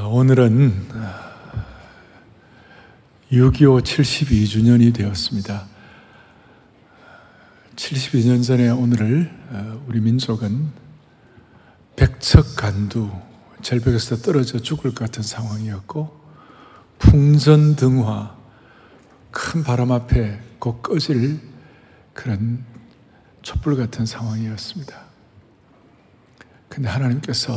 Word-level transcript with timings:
아, 0.00 0.04
오늘은 0.04 0.88
6.25 3.30 3.82
72주년이 3.82 4.94
되었습니다. 4.94 5.66
72년 7.76 8.42
전에 8.42 8.70
오늘을 8.70 9.30
어, 9.50 9.84
우리 9.86 10.00
민족은 10.00 10.70
백척간두, 11.96 13.10
절벽에서 13.60 14.16
떨어져 14.16 14.58
죽을 14.58 14.94
것 14.94 15.04
같은 15.04 15.22
상황이었고 15.22 16.18
풍전등화, 16.98 18.38
큰 19.30 19.62
바람 19.62 19.92
앞에 19.92 20.40
곧 20.58 20.80
꺼질 20.80 21.40
그런 22.14 22.64
촛불 23.42 23.76
같은 23.76 24.06
상황이었습니다. 24.06 24.98
근데 26.70 26.88
하나님께서 26.88 27.52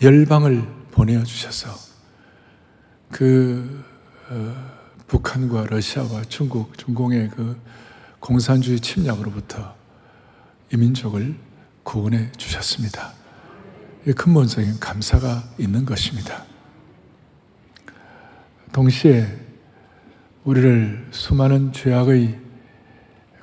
열방을 0.00 0.79
보내주셔서 0.90 1.70
그 3.10 3.84
어, 4.28 4.80
북한과 5.06 5.66
러시아와 5.66 6.22
중국, 6.28 6.78
중공의 6.78 7.30
그 7.30 7.60
공산주의 8.20 8.78
침략으로부터 8.78 9.74
이 10.72 10.76
민족을 10.76 11.34
구원해 11.82 12.30
주셨습니다. 12.36 13.12
이 14.06 14.12
근본적인 14.12 14.78
감사가 14.78 15.42
있는 15.58 15.84
것입니다. 15.84 16.44
동시에 18.72 19.26
우리를 20.44 21.08
수많은 21.10 21.72
죄악의 21.72 22.38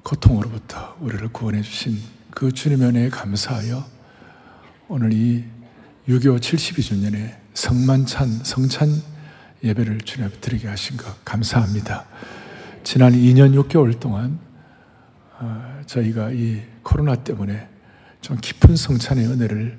고통으로부터 0.04 0.96
우리를 1.02 1.28
구원해 1.34 1.62
주신 1.62 2.00
그 2.32 2.52
주님의 2.52 2.88
은혜에 2.88 3.10
감사하여 3.10 3.86
오늘 4.88 5.12
이 5.12 5.44
6.25 6.08 6.40
72주년에 6.40 7.36
성만찬, 7.54 8.44
성찬 8.44 8.90
예배를 9.62 10.00
주님 10.02 10.30
드리게 10.40 10.68
하신 10.70 10.96
것 10.96 11.26
감사합니다. 11.26 12.06
지난 12.84 13.12
2년 13.12 13.54
6개월 13.62 14.00
동안 14.00 14.40
어, 15.40 15.82
저희가 15.86 16.32
이 16.32 16.62
코로나 16.82 17.16
때문에 17.16 17.68
좀 18.22 18.38
깊은 18.40 18.78
성찬의 18.78 19.28
은혜를 19.28 19.78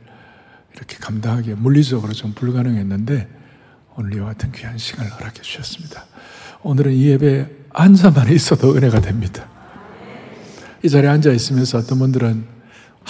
이렇게 0.74 0.98
감당하기 0.98 1.54
물리적으로 1.54 2.12
좀 2.12 2.34
불가능했는데 2.34 3.28
오늘 3.96 4.14
이와 4.14 4.26
같은 4.26 4.52
귀한 4.52 4.76
시간을 4.76 5.10
허락해 5.10 5.40
주셨습니다. 5.40 6.04
오늘은 6.62 6.92
이 6.92 7.06
예배 7.06 7.50
앉아만 7.70 8.30
있어도 8.32 8.76
은혜가 8.76 9.00
됩니다. 9.00 9.48
이 10.82 10.90
자리에 10.90 11.08
앉아 11.08 11.32
있으면서 11.32 11.78
어떤 11.78 11.98
분들은 11.98 12.57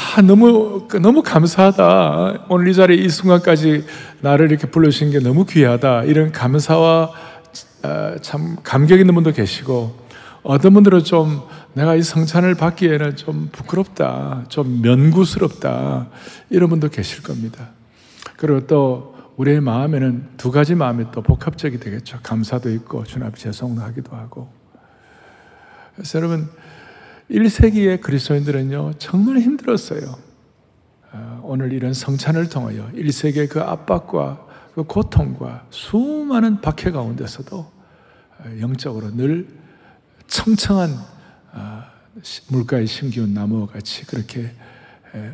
아, 0.00 0.22
너무, 0.22 0.86
너무 1.02 1.24
감사하다. 1.24 2.46
오늘 2.48 2.68
이 2.68 2.74
자리에 2.74 2.96
이 2.96 3.08
순간까지 3.08 3.84
나를 4.20 4.48
이렇게 4.48 4.70
불러주신 4.70 5.10
게 5.10 5.18
너무 5.18 5.44
귀하다. 5.44 6.04
이런 6.04 6.30
감사와 6.30 7.10
어, 7.82 8.14
참 8.22 8.56
감격 8.62 9.00
있는 9.00 9.12
분도 9.16 9.32
계시고, 9.32 9.98
어떤 10.44 10.72
분들은 10.74 11.02
좀 11.02 11.42
내가 11.74 11.96
이 11.96 12.02
성찬을 12.02 12.54
받기에는 12.54 13.16
좀 13.16 13.48
부끄럽다. 13.50 14.44
좀 14.48 14.82
면구스럽다. 14.82 16.06
이런 16.50 16.70
분도 16.70 16.88
계실 16.88 17.24
겁니다. 17.24 17.70
그리고 18.36 18.68
또 18.68 19.16
우리의 19.36 19.60
마음에는 19.60 20.28
두 20.36 20.52
가지 20.52 20.76
마음이 20.76 21.06
또 21.10 21.22
복합적이 21.22 21.80
되겠죠. 21.80 22.20
감사도 22.22 22.70
있고, 22.70 23.02
주님 23.02 23.26
앞에 23.26 23.36
죄송도 23.36 23.82
하기도 23.82 24.14
하고. 24.14 24.48
그래서 25.96 26.18
여러분, 26.18 26.48
1세기의 27.30 28.00
그리스도인들은요, 28.00 28.94
정말 28.98 29.38
힘들었어요. 29.38 30.16
아, 31.12 31.40
오늘 31.42 31.72
이런 31.72 31.92
성찬을 31.92 32.48
통하여 32.48 32.90
1세기의 32.92 33.48
그 33.48 33.60
압박과 33.60 34.46
그 34.74 34.84
고통과 34.84 35.66
수많은 35.70 36.60
박해 36.60 36.90
가운데서도 36.90 37.70
아, 38.38 38.60
영적으로 38.60 39.10
늘 39.14 39.48
청청한 40.26 40.90
아, 41.52 41.90
물가에 42.48 42.86
심기운 42.86 43.34
나무와 43.34 43.66
같이 43.66 44.04
그렇게 44.06 44.52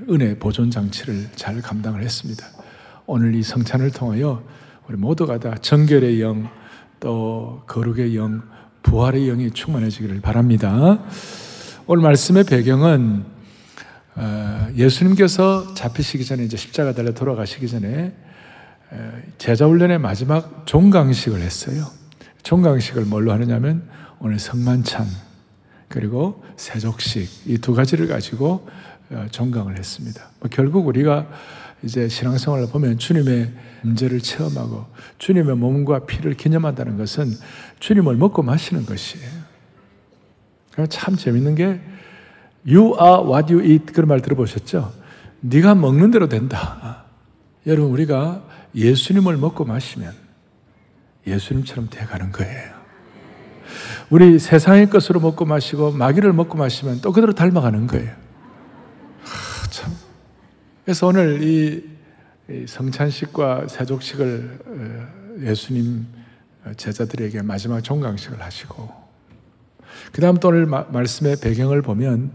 은혜 0.09 0.39
보존 0.39 0.71
장치를 0.71 1.31
잘 1.35 1.61
감당을 1.61 2.03
했습니다. 2.03 2.47
오늘 3.07 3.35
이 3.35 3.43
성찬을 3.43 3.91
통하여 3.91 4.43
우리 4.89 4.97
모두가 4.97 5.39
다 5.39 5.57
정결의 5.57 6.21
영, 6.21 6.49
또 7.01 7.63
거룩의 7.67 8.17
영, 8.17 8.43
부활의 8.83 9.27
영이 9.27 9.51
충만해지기를 9.51 10.21
바랍니다. 10.21 11.05
오늘 11.87 12.03
말씀의 12.03 12.45
배경은 12.45 13.25
어, 14.17 14.69
예수님께서 14.75 15.75
잡히시기 15.75 16.25
전에 16.25 16.45
이제 16.45 16.57
십자가 16.57 16.95
달려 16.95 17.13
돌아가시기 17.13 17.69
전에 17.69 18.15
어, 18.91 19.13
제자 19.37 19.67
훈련의 19.67 19.99
마지막 19.99 20.67
종강식을 20.67 21.41
했어요. 21.41 21.85
종강식을 22.43 23.05
뭘로 23.05 23.33
하느냐면 23.33 23.87
오늘 24.19 24.39
성만찬 24.39 25.07
그리고 25.89 26.43
세족식 26.57 27.49
이 27.49 27.59
두 27.59 27.75
가지를 27.75 28.09
가지고 28.09 28.67
어, 29.11 29.27
종강을 29.31 29.77
했습니다. 29.77 30.31
뭐 30.41 30.49
결국 30.51 30.87
우리가 30.87 31.27
이제 31.83 32.09
신앙생활을 32.09 32.69
보면 32.69 32.97
주님의 32.97 33.53
문제를 33.83 34.21
체험하고 34.21 34.87
주님의 35.19 35.57
몸과 35.57 36.07
피를 36.07 36.33
기념한다는 36.33 36.97
것은 36.97 37.31
주님을 37.81 38.17
먹고 38.17 38.43
마시는 38.43 38.87
것이에요. 38.87 39.44
참 40.89 41.17
재밌는 41.17 41.55
게 41.55 41.81
You 42.67 42.97
are 43.01 43.23
what 43.25 43.53
you 43.53 43.65
eat 43.65 43.93
그런 43.93 44.09
말 44.09 44.21
들어보셨죠? 44.21 44.93
네가 45.41 45.75
먹는 45.75 46.11
대로 46.11 46.29
된다. 46.29 47.05
여러분 47.67 47.91
우리가 47.93 48.45
예수님을 48.75 49.37
먹고 49.37 49.65
마시면 49.65 50.13
예수님처럼 51.27 51.89
돼가는 51.91 52.33
거예요. 52.33 52.75
우리 54.11 54.39
세상의 54.39 54.91
것으로 54.91 55.21
먹고 55.21 55.45
마시고 55.45 55.93
마귀를 55.93 56.33
먹고 56.33 56.59
마시면 56.59 57.01
또 57.01 57.13
그대로 57.13 57.35
닮아가는 57.35 57.87
거예요. 57.87 58.11
하, 59.23 59.67
참. 59.71 59.93
그래서 60.85 61.07
오늘 61.07 61.43
이 61.43 61.83
성찬식과 62.67 63.69
세족식을 63.69 64.59
어, 64.67 65.41
예수님 65.41 66.07
제자들에게 66.77 67.43
마지막 67.43 67.81
종강식을 67.83 68.41
하시고 68.43 69.04
그 70.15 70.21
다음 70.21 70.37
또 70.37 70.47
오늘 70.49 70.65
마, 70.65 70.85
말씀의 70.91 71.39
배경을 71.43 71.83
보면 71.83 72.31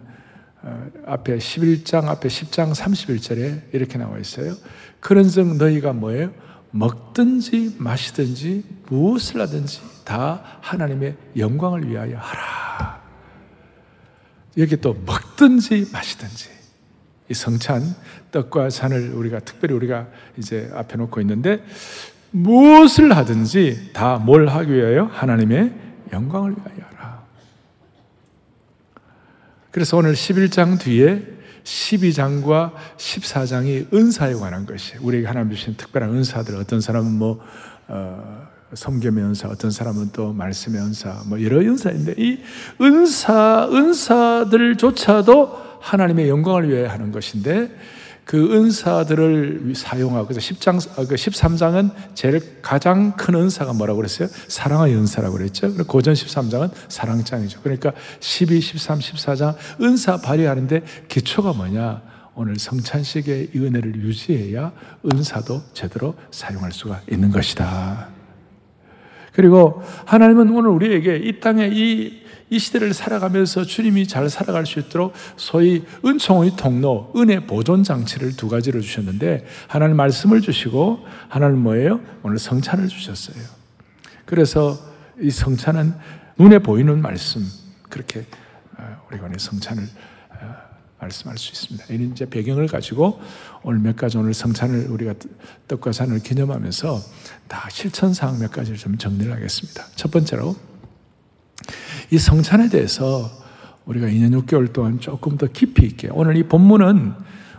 어, 0.63 0.87
앞에 1.05 1.37
11장 1.37 2.09
앞에 2.09 2.27
10장 2.27 2.73
31절에 2.75 3.73
이렇게 3.73 3.97
나와 3.97 4.17
있어요. 4.17 4.53
그런즉 4.99 5.55
너희가 5.55 5.93
뭐예요? 5.93 6.33
먹든지 6.71 7.77
마시든지 7.79 8.65
무엇을 8.89 9.39
하든지 9.39 9.79
다 10.03 10.43
하나님의 10.59 11.15
영광을 11.37 11.89
위하여 11.89 12.17
하라. 12.17 13.01
여기 14.57 14.75
또 14.75 14.93
먹든지 15.05 15.87
마시든지 15.93 16.49
이 17.29 17.33
성찬 17.33 17.81
떡과 18.31 18.71
잔을 18.71 19.13
우리가 19.13 19.39
특별히 19.39 19.73
우리가 19.73 20.09
이제 20.37 20.69
앞에 20.73 20.97
놓고 20.97 21.21
있는데 21.21 21.63
무엇을 22.31 23.15
하든지 23.15 23.93
다 23.93 24.17
뭘 24.17 24.47
하기 24.49 24.73
위하여 24.73 25.05
하나님의 25.05 25.73
영광을 26.11 26.51
위하여 26.51 26.88
그래서 29.71 29.97
오늘 29.97 30.13
11장 30.13 30.79
뒤에 30.79 31.23
12장과 31.63 32.73
14장이 32.97 33.93
은사에 33.93 34.33
관한 34.33 34.65
것이 34.65 34.97
우리에게 34.97 35.27
하나님 35.27 35.51
주신 35.51 35.75
특별한 35.75 36.09
은사들 36.09 36.55
어떤 36.55 36.81
사람은 36.81 37.11
뭐 37.11 37.39
어, 37.87 38.47
섬김의 38.73 39.23
은사, 39.23 39.47
어떤 39.49 39.71
사람은 39.71 40.09
또 40.13 40.31
말씀의 40.33 40.81
은사, 40.81 41.23
뭐 41.25 41.41
여러 41.43 41.59
은사인데 41.59 42.15
이 42.17 42.39
은사, 42.81 43.69
은사들조차도 43.71 45.69
하나님의 45.81 46.29
영광을 46.29 46.69
위해 46.69 46.85
하는 46.85 47.11
것인데 47.11 47.71
그 48.29 48.53
은사들을 48.53 49.73
사용하고 49.73 50.27
그래서 50.27 50.39
10장, 50.53 51.07
그 51.07 51.15
13장은 51.15 51.89
제일 52.13 52.61
가장 52.61 53.15
큰 53.15 53.33
은사가 53.33 53.73
뭐라고 53.73 53.97
그랬어요? 53.97 54.27
사랑의 54.47 54.95
은사라고 54.95 55.35
그랬죠. 55.35 55.73
고전 55.87 56.13
13장은 56.13 56.69
사랑장이죠. 56.89 57.61
그러니까 57.63 57.91
12, 58.19 58.61
13, 58.61 58.99
14장 58.99 59.55
은사 59.81 60.17
발휘하는데 60.17 60.81
기초가 61.07 61.53
뭐냐? 61.53 62.03
오늘 62.35 62.59
성찬식의 62.59 63.49
은혜를 63.55 63.95
유지해야 63.95 64.73
은사도 65.11 65.63
제대로 65.73 66.13
사용할 66.29 66.71
수가 66.71 67.01
있는 67.11 67.31
것이다. 67.31 68.09
그리고 69.33 69.81
하나님은 70.05 70.55
오늘 70.55 70.69
우리에게 70.69 71.15
이 71.17 71.39
땅에 71.39 71.67
이 71.73 72.28
이 72.49 72.57
시대를 72.57 72.93
살아가면서 72.93 73.63
주님이 73.63 74.07
잘 74.07 74.29
살아갈 74.29 74.65
수 74.65 74.79
있도록 74.79 75.13
소위 75.37 75.83
은총의 76.03 76.55
통로, 76.57 77.11
은혜 77.15 77.45
보존 77.45 77.83
장치를 77.83 78.35
두 78.35 78.49
가지를 78.49 78.81
주셨는데 78.81 79.45
하나는 79.67 79.95
말씀을 79.95 80.41
주시고 80.41 81.05
하나는 81.27 81.59
뭐예요? 81.59 82.01
오늘 82.23 82.39
성찬을 82.39 82.87
주셨어요. 82.87 83.43
그래서 84.25 84.77
이 85.21 85.29
성찬은 85.29 85.93
눈에 86.37 86.59
보이는 86.59 87.01
말씀 87.01 87.45
그렇게 87.89 88.25
어, 88.77 89.01
우리가 89.09 89.25
오늘 89.25 89.39
성찬을 89.39 89.83
어, 89.83 90.55
말씀할 90.99 91.37
수 91.37 91.51
있습니다. 91.51 91.93
이런 91.93 92.11
이제 92.11 92.25
배경을 92.25 92.67
가지고 92.67 93.19
오늘 93.63 93.79
몇 93.79 93.95
가지 93.95 94.17
오늘 94.17 94.33
성찬을 94.33 94.87
우리가 94.89 95.13
떡과 95.67 95.91
산을 95.91 96.19
기념하면서 96.19 96.99
다 97.47 97.69
실천 97.69 98.13
사항 98.13 98.39
몇 98.39 98.51
가지를 98.51 98.77
좀 98.77 98.97
정리를 98.97 99.31
하겠습니다. 99.31 99.85
첫 99.95 100.11
번째로 100.11 100.55
이 102.11 102.17
성찬에 102.17 102.69
대해서 102.69 103.29
우리가 103.85 104.07
2년 104.07 104.39
6개월 104.43 104.71
동안 104.73 104.99
조금 104.99 105.37
더 105.37 105.47
깊이 105.47 105.85
있게 105.85 106.09
오늘 106.11 106.37
이 106.37 106.43
본문은 106.43 107.13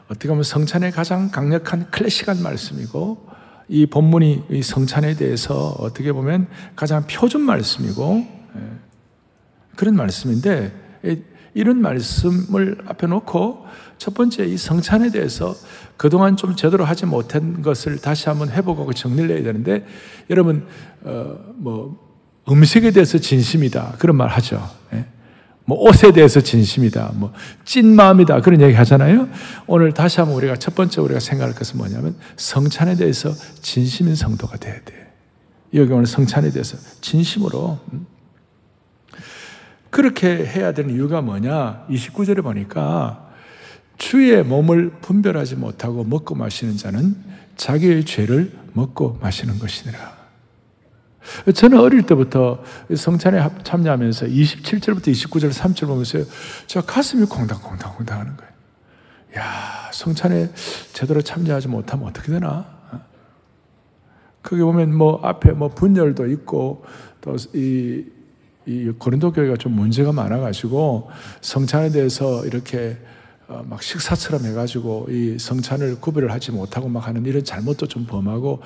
어떻게 0.09 0.29
보면 0.29 0.43
성찬의 0.43 0.91
가장 0.91 1.31
강력한 1.31 1.89
클래식한 1.91 2.43
말씀이고 2.43 3.29
이 3.69 3.87
본문이 3.87 4.45
이 4.51 4.63
성찬에 4.63 5.15
대해서 5.15 5.77
어떻게 5.79 6.13
보면 6.13 6.49
가장 6.75 7.07
표준 7.07 7.43
말씀이고 7.43 8.27
예, 8.57 8.61
그런 9.77 9.95
말씀인데 9.95 10.73
이런 11.55 11.81
말씀을 11.81 12.79
앞에 12.87 13.07
놓고 13.07 13.67
첫 13.99 14.15
번째 14.15 14.47
이 14.47 14.57
성찬에 14.57 15.11
대해서 15.11 15.55
그동안 15.97 16.37
좀 16.37 16.57
제대로 16.57 16.85
하지 16.85 17.07
못한 17.07 17.63
것을 17.63 17.99
다시 17.99 18.29
한번 18.29 18.51
회복하고 18.51 18.93
정리를 18.93 19.31
해야 19.31 19.45
되는데 19.45 19.87
여러분 20.29 20.67
어 21.05 21.37
뭐 21.57 22.10
음식에 22.49 22.91
대해서 22.91 23.19
진심이다 23.19 23.97
그런 23.99 24.17
말 24.17 24.29
하죠. 24.29 24.69
예? 24.95 25.05
뭐 25.65 25.79
옷에 25.89 26.13
대해서 26.13 26.41
진심이다. 26.41 27.13
뭐 27.15 27.33
찐 27.65 27.95
마음이다. 27.95 28.41
그런 28.41 28.61
얘기 28.61 28.75
하잖아요. 28.75 29.29
오늘 29.67 29.93
다시 29.93 30.19
한번 30.21 30.37
우리가 30.37 30.57
첫 30.57 30.75
번째 30.75 31.01
우리가 31.03 31.21
생각할 31.21 31.55
것은 31.55 31.79
뭐냐면 31.79 32.17
성찬에 32.37 32.97
대해서 32.97 33.33
진심인 33.63 34.15
성도가 34.17 34.57
돼야 34.57 34.75
돼. 34.85 35.13
여기 35.75 35.93
오늘 35.93 36.07
성찬에 36.07 36.51
대해서 36.51 36.77
진심으로 37.01 37.79
음? 37.93 38.07
그렇게 39.91 40.45
해야 40.47 40.73
되는 40.73 40.95
이유가 40.95 41.21
뭐냐? 41.21 41.87
29절에 41.91 42.43
보니까 42.43 43.29
주의 43.99 44.43
몸을 44.43 44.91
분별하지 45.01 45.57
못하고 45.57 46.05
먹고 46.05 46.35
마시는 46.35 46.77
자는 46.77 47.15
자기의 47.57 48.05
죄를 48.05 48.53
먹고 48.73 49.19
마시는 49.21 49.59
것이니라. 49.59 50.20
저는 51.55 51.79
어릴 51.79 52.03
때부터 52.03 52.63
성찬에 52.95 53.41
참여하면서 53.63 54.27
27절부터 54.27 55.09
29절 55.09 55.53
3절 55.53 55.87
보면서 55.87 56.19
저 56.67 56.81
가슴이 56.81 57.27
콩닥콩닥콩닥 57.27 58.19
하는 58.19 58.37
거예요. 58.37 58.51
야, 59.39 59.91
성찬에 59.93 60.51
제대로 60.93 61.23
참여하지 61.23 61.69
못하면 61.69 62.09
어떻게 62.09 62.33
되나? 62.33 62.81
거기 64.43 64.63
보면 64.63 64.97
뭐 64.97 65.21
앞에 65.23 65.53
뭐 65.53 65.69
분열도 65.69 66.27
있고 66.29 66.85
또이 67.21 68.05
이 68.67 68.93
고린도 68.99 69.33
교회가 69.33 69.57
좀 69.57 69.73
문제가 69.73 70.13
많아가지고 70.13 71.11
성찬에 71.41 71.91
대해서 71.91 72.45
이렇게 72.47 72.99
어, 73.49 73.65
막 73.69 73.83
식사처럼 73.83 74.45
해가지고 74.45 75.09
이 75.11 75.39
성찬을 75.39 76.01
구별을 76.01 76.31
하지 76.31 76.53
못하고 76.53 76.89
막 76.89 77.07
하는 77.07 77.25
이런 77.27 77.43
잘못도 77.43 77.87
좀 77.87 78.07
범하고 78.07 78.61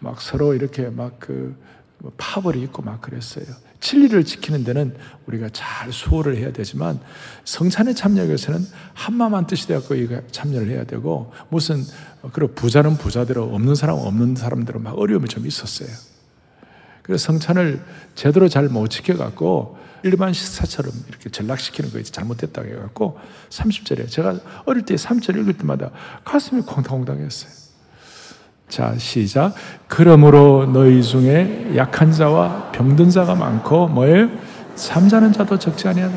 막 0.00 0.20
서로 0.20 0.54
이렇게 0.54 0.88
막그 0.88 1.32
뭐 1.32 1.73
파벌이 2.16 2.62
있고 2.62 2.82
막 2.82 3.00
그랬어요. 3.00 3.44
진리를 3.80 4.24
지키는 4.24 4.64
데는 4.64 4.96
우리가 5.26 5.50
잘 5.52 5.92
수호를 5.92 6.36
해야 6.36 6.52
되지만 6.52 7.00
성찬에 7.44 7.94
참여하기 7.94 8.28
위해서는 8.28 8.66
한마음 8.94 9.34
한 9.34 9.46
뜻이 9.46 9.66
되었고 9.66 9.94
참여를 10.30 10.70
해야 10.70 10.84
되고 10.84 11.32
무슨 11.50 11.82
그런 12.32 12.54
부자는 12.54 12.96
부자대로 12.96 13.54
없는 13.54 13.74
사람은 13.74 14.02
없는 14.02 14.36
사람대로 14.36 14.80
막 14.80 14.98
어려움이 14.98 15.28
좀 15.28 15.46
있었어요. 15.46 15.88
그래서 17.02 17.26
성찬을 17.26 17.84
제대로 18.14 18.48
잘 18.48 18.68
못 18.68 18.88
지켜갖고 18.88 19.78
일반 20.02 20.32
식사처럼 20.32 20.92
이렇게 21.08 21.30
전락시키는 21.30 21.90
거 21.90 22.02
잘못됐다고 22.02 22.68
해갖고 22.68 23.18
30절에 23.50 24.08
제가 24.10 24.38
어릴 24.66 24.84
때 24.84 24.94
3절 24.94 25.40
읽을 25.40 25.54
때마다 25.54 25.90
가슴이 26.24 26.62
콩당콩당했어요. 26.62 27.63
자, 28.74 28.92
시작. 28.98 29.54
그러므로 29.86 30.66
너희 30.66 31.00
중에 31.00 31.74
약한 31.76 32.10
자와 32.10 32.72
병든 32.72 33.08
자가 33.08 33.36
많고 33.36 33.86
뭐예요? 33.86 34.28
잠자는 34.74 35.32
자도 35.32 35.60
적지 35.60 35.86
아니하다. 35.86 36.12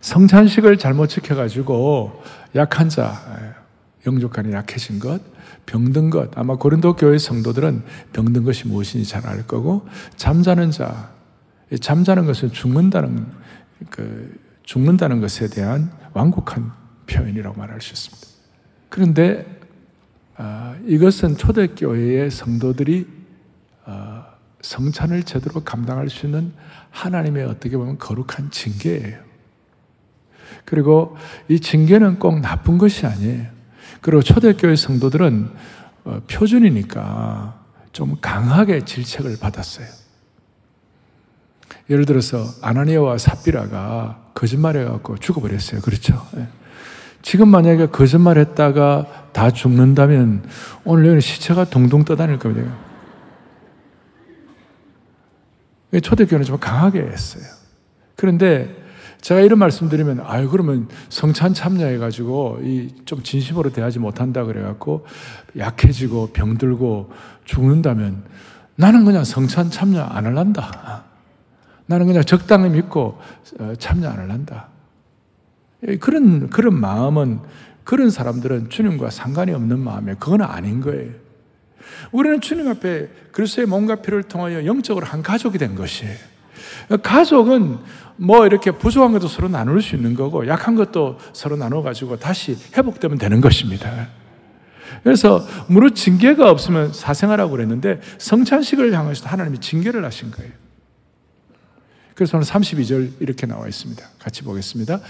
성찬식을 0.00 0.78
잘못 0.78 1.08
지켜가지고 1.08 2.22
약한 2.54 2.88
자, 2.88 3.12
영족간이 4.06 4.52
약해진 4.52 5.00
것, 5.00 5.20
병든 5.66 6.10
것, 6.10 6.30
아마 6.38 6.54
고린도 6.54 6.94
교회 6.94 7.18
성도들은 7.18 7.82
병든 8.12 8.44
것이 8.44 8.68
무엇인지 8.68 9.10
잘 9.10 9.26
알 9.26 9.44
거고, 9.48 9.84
잠자는 10.14 10.70
자, 10.70 11.10
잠자는 11.80 12.26
것은 12.26 12.52
죽는다는, 12.52 13.26
그, 13.90 14.32
죽는다는 14.62 15.20
것에 15.20 15.48
대한 15.48 15.90
완곡한 16.12 16.70
표현이라고 17.08 17.58
말할 17.58 17.80
수 17.80 17.94
있습니다. 17.94 18.28
그런데, 18.90 19.44
아, 19.44 19.65
이것은 20.86 21.36
초대교회의 21.36 22.30
성도들이 22.30 23.06
아, 23.84 24.26
성찬을 24.60 25.22
제대로 25.22 25.62
감당할 25.62 26.10
수 26.10 26.26
있는 26.26 26.52
하나님의 26.90 27.44
어떻게 27.44 27.76
보면 27.76 27.98
거룩한 27.98 28.50
징계예요. 28.50 29.18
그리고 30.64 31.16
이 31.48 31.60
징계는 31.60 32.18
꼭 32.18 32.40
나쁜 32.40 32.78
것이 32.78 33.06
아니에요. 33.06 33.46
그리고 34.00 34.22
초대교회 34.22 34.76
성도들은 34.76 35.50
어, 36.04 36.20
표준이니까 36.30 37.64
좀 37.92 38.16
강하게 38.20 38.84
질책을 38.84 39.38
받았어요. 39.40 39.86
예를 41.88 42.04
들어서 42.04 42.44
아나니아와 42.62 43.18
삽비라가 43.18 44.30
거짓말해갖고 44.34 45.18
죽어버렸어요. 45.18 45.80
그렇죠? 45.80 46.20
예. 47.26 47.30
지금 47.30 47.48
만약에 47.48 47.86
거짓말 47.86 48.38
했다가 48.38 49.30
다 49.32 49.50
죽는다면 49.50 50.44
오늘 50.84 51.08
여기 51.08 51.20
시체가 51.20 51.64
동동 51.64 52.04
떠다닐 52.04 52.38
겁니다. 52.38 52.72
초대교회는 56.02 56.44
좀 56.44 56.58
강하게 56.58 57.00
했어요. 57.00 57.42
그런데 58.14 58.74
제가 59.20 59.40
이런 59.40 59.58
말씀드리면, 59.58 60.20
아유, 60.24 60.48
그러면 60.48 60.88
성찬 61.08 61.54
참여해 61.54 61.98
가지고, 61.98 62.60
이 62.62 62.90
좀 63.06 63.22
진심으로 63.22 63.70
대하지 63.70 63.98
못한다 63.98 64.44
그래 64.44 64.62
갖고, 64.62 65.06
약해지고 65.56 66.30
병들고 66.32 67.10
죽는다면, 67.44 68.22
나는 68.76 69.04
그냥 69.04 69.24
성찬 69.24 69.70
참여 69.70 70.00
안 70.00 70.26
할란다. 70.26 71.04
나는 71.86 72.06
그냥 72.06 72.22
적당히 72.22 72.68
믿고 72.68 73.18
어, 73.58 73.72
참여 73.78 74.08
안 74.08 74.18
할란다. 74.18 74.68
예, 75.86 75.96
그런, 75.96 76.50
그런 76.50 76.74
마음은, 76.74 77.40
그런 77.84 78.10
사람들은 78.10 78.70
주님과 78.70 79.10
상관이 79.10 79.52
없는 79.52 79.78
마음이에요. 79.78 80.16
그건 80.18 80.42
아닌 80.42 80.80
거예요. 80.80 81.12
우리는 82.10 82.40
주님 82.40 82.68
앞에 82.68 83.08
그리스도의 83.32 83.66
몸과 83.66 83.96
피를 83.96 84.24
통하여 84.24 84.64
영적으로 84.66 85.06
한 85.06 85.22
가족이 85.22 85.58
된 85.58 85.74
것이에요. 85.74 86.16
가족은 87.02 87.78
뭐 88.16 88.46
이렇게 88.46 88.70
부족한 88.70 89.12
것도 89.12 89.28
서로 89.28 89.48
나눌 89.48 89.82
수 89.82 89.94
있는 89.94 90.14
거고 90.14 90.46
약한 90.48 90.74
것도 90.74 91.18
서로 91.32 91.56
나눠가지고 91.56 92.18
다시 92.18 92.56
회복되면 92.76 93.18
되는 93.18 93.40
것입니다. 93.40 94.08
그래서 95.02 95.46
무릇 95.68 95.94
징계가 95.94 96.50
없으면 96.50 96.92
사생하라고 96.92 97.52
그랬는데 97.52 98.00
성찬식을 98.18 98.92
향해서 98.92 99.28
하나님이 99.28 99.58
징계를 99.58 100.04
하신 100.04 100.30
거예요. 100.30 100.50
그래서 102.14 102.38
오늘 102.38 102.46
32절 102.46 103.20
이렇게 103.20 103.46
나와 103.46 103.68
있습니다. 103.68 104.02
같이 104.18 104.42
보겠습니다. 104.42 105.00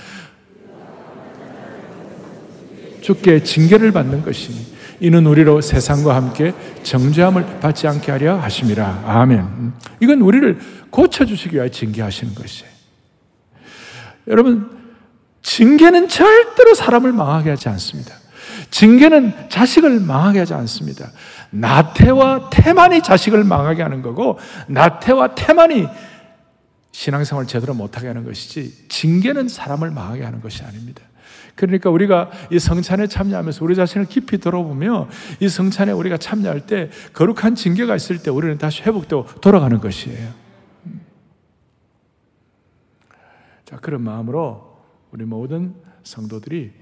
주께 3.07 3.41
징계를 3.41 3.93
받는 3.93 4.25
것이니 4.25 4.67
이는 4.99 5.27
우리로 5.27 5.61
세상과 5.61 6.17
함께 6.17 6.53
정죄함을 6.83 7.61
받지 7.61 7.87
않게 7.87 8.11
하려 8.11 8.37
하심이라. 8.37 9.05
아멘. 9.07 9.75
이건 10.01 10.23
우리를 10.23 10.59
고쳐주시기 10.91 11.55
위하여 11.55 11.69
징계하시는 11.69 12.35
것이에요. 12.35 12.73
여러분, 14.27 14.69
징계는 15.41 16.09
절대로 16.09 16.75
사람을 16.75 17.13
망하게 17.13 17.51
하지 17.51 17.69
않습니다. 17.69 18.13
징계는 18.73 19.51
자식을 19.51 20.01
망하게 20.01 20.41
하지 20.41 20.55
않습니다. 20.55 21.13
나태와 21.51 22.51
태만이 22.51 23.05
자식을 23.05 23.45
망하게 23.45 23.85
하는 23.85 24.03
거고, 24.03 24.41
나태와 24.67 25.37
태만이 25.37 25.87
신앙생활 26.91 27.47
제대로 27.47 27.73
못하게 27.73 28.09
하는 28.09 28.25
것이지, 28.25 28.89
징계는 28.89 29.47
사람을 29.47 29.93
망하게 29.93 30.25
하는 30.25 30.41
것이 30.41 30.65
아닙니다. 30.65 31.03
그러니까 31.57 31.91
우리가 31.91 32.31
이 32.53 32.59
성찬에 32.59 33.07
참여하면서 33.09 33.65
우리 33.65 33.75
자신을 33.75 34.07
깊이 34.07 34.39
들어보며 34.39 35.09
이 35.41 35.49
성찬에 35.49 35.93
우리가 35.93 36.19
참여할 36.19 36.67
때 36.67 36.91
거룩한 37.15 37.55
징계가 37.55 37.97
있을 37.97 38.23
때 38.23 38.31
우리는 38.31 38.57
다시 38.59 38.83
회복되고 38.83 39.41
돌아가는 39.41 39.81
것이에요. 39.81 40.33
자, 43.65 43.77
그런 43.79 44.03
마음으로 44.03 44.77
우리 45.11 45.25
모든 45.25 45.75
성도들이 46.05 46.73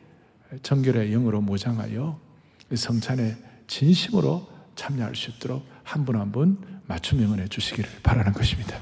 정결의 0.62 1.10
영으로 1.10 1.40
모장하여 1.40 2.20
성찬에 2.74 3.36
진심으로 3.66 4.46
참여할 4.74 5.14
수 5.14 5.30
있도록 5.30 5.64
한 5.84 6.04
분 6.04 6.16
한분 6.16 6.58
맞춤 6.86 7.22
영원해 7.22 7.46
주시기를 7.48 7.88
바라는 8.02 8.32
것입니다. 8.32 8.78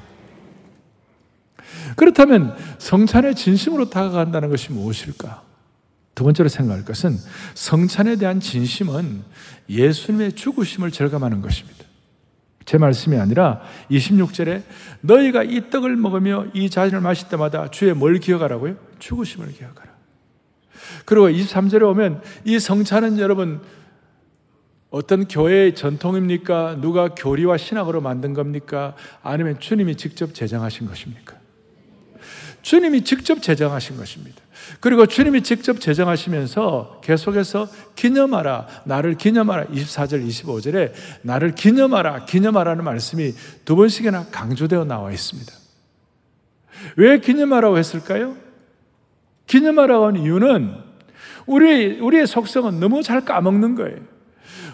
그렇다면 1.97 2.57
성찬에 2.79 3.35
진심으로 3.35 3.91
다가간다는 3.91 4.49
것이 4.49 4.73
무엇일까? 4.73 5.52
두 6.15 6.25
번째로 6.25 6.49
생각할 6.49 6.85
것은 6.85 7.17
성찬에 7.55 8.17
대한 8.17 8.41
진심은 8.41 9.23
예수님의 9.69 10.33
죽으심을 10.35 10.91
절감하는 10.91 11.41
것입니다. 11.41 11.85
제 12.65 12.79
말씀이 12.79 13.17
아니라 13.17 13.61
26절에 13.91 14.63
너희가 15.01 15.43
이 15.43 15.71
떡을 15.71 15.97
먹으며 15.97 16.47
이 16.55 16.71
잔을 16.71 17.01
마실 17.01 17.29
때마다 17.29 17.71
주의 17.71 17.93
뭘 17.95 18.19
기억하라고요? 18.19 18.77
죽으심을 18.99 19.53
기억하라. 19.53 19.91
그리고 21.05 21.29
23절에 21.29 21.83
오면 21.91 22.23
이 22.45 22.59
성찬은 22.59 23.19
여러분 23.19 23.61
어떤 24.91 25.27
교회의 25.27 25.75
전통입니까? 25.75 26.79
누가 26.81 27.15
교리와 27.15 27.57
신학으로 27.57 28.03
만든 28.03 28.35
겁니까? 28.35 28.95
아니면 29.23 29.59
주님이 29.59 29.97
직접 29.97 30.35
제정하신 30.35 30.87
것입니까? 30.87 31.42
주님이 32.63 33.03
직접 33.03 33.43
제정하신 33.43 33.97
것입니다. 33.97 34.41
그리고 34.81 35.07
주님이 35.07 35.43
직접 35.43 35.81
제정하시면서 35.81 37.01
계속해서 37.03 37.69
기념하라, 37.97 38.67
나를 38.85 39.17
기념하라, 39.17 39.67
24절, 39.67 40.27
25절에 40.27 40.93
나를 41.23 41.55
기념하라, 41.55 42.25
기념하라는 42.25 42.85
말씀이 42.85 43.33
두 43.65 43.77
번씩이나 43.77 44.27
강조되어 44.31 44.85
나와 44.85 45.11
있습니다. 45.11 45.53
왜 46.97 47.19
기념하라고 47.19 47.79
했을까요? 47.79 48.37
기념하라고 49.47 50.07
한 50.07 50.17
이유는 50.17 50.75
우리, 51.47 51.99
우리의 51.99 52.27
속성은 52.27 52.79
너무 52.81 53.03
잘 53.03 53.25
까먹는 53.25 53.75
거예요. 53.75 53.99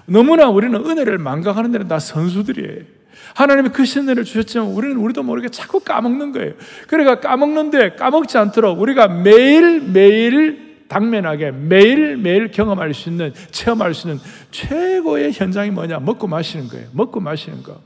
너무나 0.07 0.49
우리는 0.49 0.75
은혜를 0.75 1.19
망각하는 1.19 1.73
데는 1.73 1.89
다 1.89 1.99
선수들이에요. 1.99 2.98
하나님이 3.35 3.71
그 3.71 3.85
신뢰를 3.85 4.25
주셨지만 4.25 4.69
우리는 4.69 4.97
우리도 4.97 5.23
모르게 5.23 5.49
자꾸 5.49 5.81
까먹는 5.81 6.33
거예요. 6.33 6.53
그러니까 6.87 7.21
까먹는데 7.21 7.97
까먹지 7.97 8.39
않도록 8.39 8.81
우리가 8.81 9.09
매일매일 9.09 10.69
당면하게 10.89 11.53
매일매일 11.53 12.51
경험할 12.51 12.95
수 12.95 13.11
있는, 13.11 13.33
체험할 13.51 13.95
수 13.95 14.09
있는 14.09 14.23
최고의 14.51 15.33
현장이 15.33 15.71
뭐냐? 15.71 16.01
먹고 16.01 16.27
마시는 16.27 16.69
거예요. 16.69 16.89
먹고 16.93 17.21
마시는 17.21 17.63
거. 17.63 17.81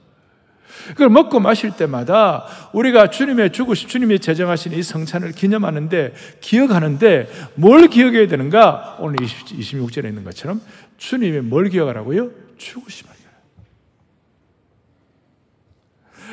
그걸 0.91 1.11
먹고 1.11 1.39
마실 1.39 1.73
때마다 1.73 2.45
우리가 2.73 3.11
주님의 3.11 3.53
죽으심, 3.53 3.89
주님이 3.89 4.19
제정하신 4.19 4.73
이 4.73 4.83
성찬을 4.83 5.33
기념하는데, 5.33 6.15
기억하는데, 6.41 7.29
뭘 7.55 7.89
기억해야 7.89 8.27
되는가? 8.27 8.97
오늘 9.01 9.23
20, 9.23 9.47
26절에 9.59 10.07
있는 10.07 10.25
것처럼 10.25 10.61
주님이 10.97 11.41
뭘 11.41 11.69
기억하라고요? 11.69 12.31
죽으심을. 12.59 13.12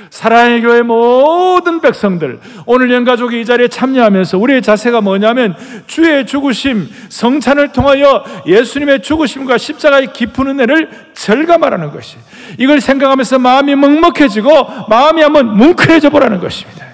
사랑의 0.10 0.62
교회 0.62 0.82
모든 0.82 1.82
백성들, 1.82 2.40
오늘 2.66 2.92
연가족이 2.92 3.42
이 3.42 3.46
자리에 3.46 3.68
참여하면서 3.68 4.38
우리의 4.38 4.62
자세가 4.62 5.02
뭐냐면 5.02 5.56
주의 5.88 6.26
죽으심, 6.26 6.90
성찬을 7.10 7.72
통하여 7.72 8.24
예수님의 8.46 9.02
죽으심과 9.02 9.58
십자가의 9.58 10.14
깊은 10.14 10.48
은혜를 10.48 11.14
절감하라는 11.14 11.92
것이. 11.92 12.18
이걸 12.58 12.82
생각하면서 12.82 13.40
마음이 13.40 13.76
먹먹해지고 13.76 14.88
마음이 14.90 15.22
한번 15.22 15.58
뭉클해져 15.58 16.10
보라는 16.10 16.40
것입니다. 16.40 16.88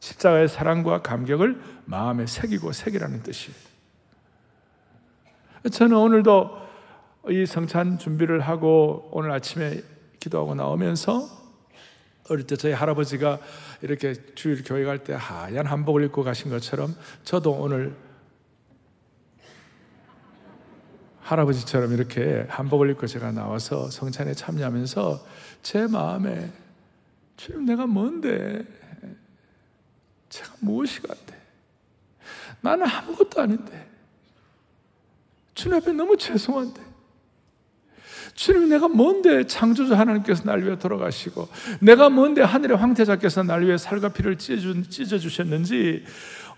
십자가의 0.00 0.48
사랑과 0.48 1.02
감격을 1.02 1.60
마음에 1.84 2.26
새기고 2.26 2.72
새기라는 2.72 3.22
뜻이에요. 3.22 3.56
저는 5.72 5.96
오늘도 5.96 6.66
이 7.30 7.44
성찬 7.44 7.98
준비를 7.98 8.40
하고 8.40 9.08
오늘 9.10 9.32
아침에 9.32 9.80
기도하고 10.26 10.54
나오면서 10.54 11.28
어릴 12.28 12.46
때 12.46 12.56
저희 12.56 12.72
할아버지가 12.72 13.38
이렇게 13.82 14.14
주일 14.34 14.64
교회 14.64 14.84
갈 14.84 14.98
때 15.04 15.14
하얀 15.14 15.66
한복을 15.66 16.04
입고 16.04 16.24
가신 16.24 16.50
것처럼 16.50 16.94
저도 17.22 17.52
오늘 17.52 17.96
할아버지처럼 21.20 21.92
이렇게 21.92 22.46
한복을 22.48 22.90
입고 22.90 23.06
제가 23.06 23.32
나와서 23.32 23.90
성찬에 23.90 24.34
참여하면서 24.34 25.26
제 25.62 25.86
마음에 25.86 26.52
주님 27.36 27.66
내가 27.66 27.86
뭔데? 27.86 28.64
제가 30.28 30.54
무엇이 30.60 31.02
같대 31.02 31.36
나는 32.60 32.86
아무것도 32.86 33.40
아닌데. 33.40 33.90
주님 35.54 35.78
앞에 35.78 35.92
너무 35.92 36.16
죄송한데 36.16 36.85
주님 38.36 38.68
내가 38.68 38.86
뭔데 38.86 39.46
창조주 39.46 39.94
하나님께서 39.94 40.44
날 40.44 40.62
위해 40.62 40.78
돌아가시고 40.78 41.48
내가 41.80 42.10
뭔데 42.10 42.42
하늘의 42.42 42.76
황태자께서 42.76 43.42
날 43.42 43.64
위해 43.64 43.78
살과 43.78 44.10
피를 44.10 44.36
찢어 44.36 45.18
주셨는지 45.18 46.04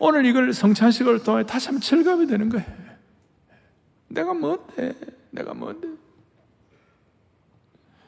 오늘 0.00 0.26
이걸 0.26 0.52
성찬식을 0.52 1.22
통해 1.22 1.46
다시 1.46 1.68
한번 1.68 1.80
절감이 1.80 2.26
되는 2.26 2.48
거예요. 2.48 2.66
내가 4.08 4.34
뭔데? 4.34 4.94
내가 5.30 5.54
뭔데? 5.54 5.88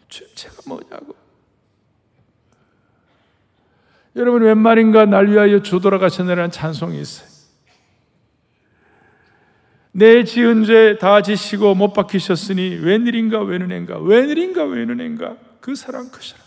주님 0.08 0.34
제가 0.34 0.56
뭐냐고. 0.66 1.14
여러분 4.16 4.42
웬 4.42 4.58
말인가 4.58 5.06
날 5.06 5.28
위하여 5.28 5.62
주 5.62 5.78
돌아가셨느라는 5.78 6.50
찬송이 6.50 7.00
있어요. 7.00 7.28
내 9.92 10.22
지은 10.24 10.64
죄 10.64 10.98
다 10.98 11.20
지시고 11.22 11.74
못 11.74 11.92
박히셨으니 11.92 12.76
웬일인가 12.82 13.40
웬은행가 13.42 13.98
웬일인가 13.98 14.64
웬은행가? 14.64 15.36
그 15.60 15.74
사랑 15.74 16.10
그 16.10 16.22
사랑 16.22 16.44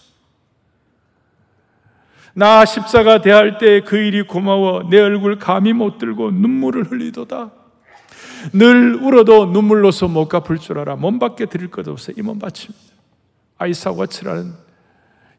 나 2.35 2.65
십자가 2.65 3.21
대할 3.21 3.57
때 3.57 3.81
그 3.81 3.97
일이 3.97 4.23
고마워 4.23 4.87
내 4.89 4.99
얼굴 4.99 5.37
감히 5.37 5.73
못 5.73 5.97
들고 5.97 6.31
눈물을 6.31 6.89
흘리도다. 6.89 7.51
늘 8.53 8.95
울어도 8.95 9.45
눈물로서 9.47 10.07
못 10.07 10.27
갚을 10.27 10.57
줄 10.59 10.79
알아 10.79 10.95
몸 10.95 11.19
밖에 11.19 11.45
드릴 11.45 11.69
것 11.69 11.87
없어 11.87 12.11
이 12.17 12.21
몸 12.21 12.39
바칩니다. 12.39 12.79
아이사 13.57 13.91
워츠라는 13.91 14.53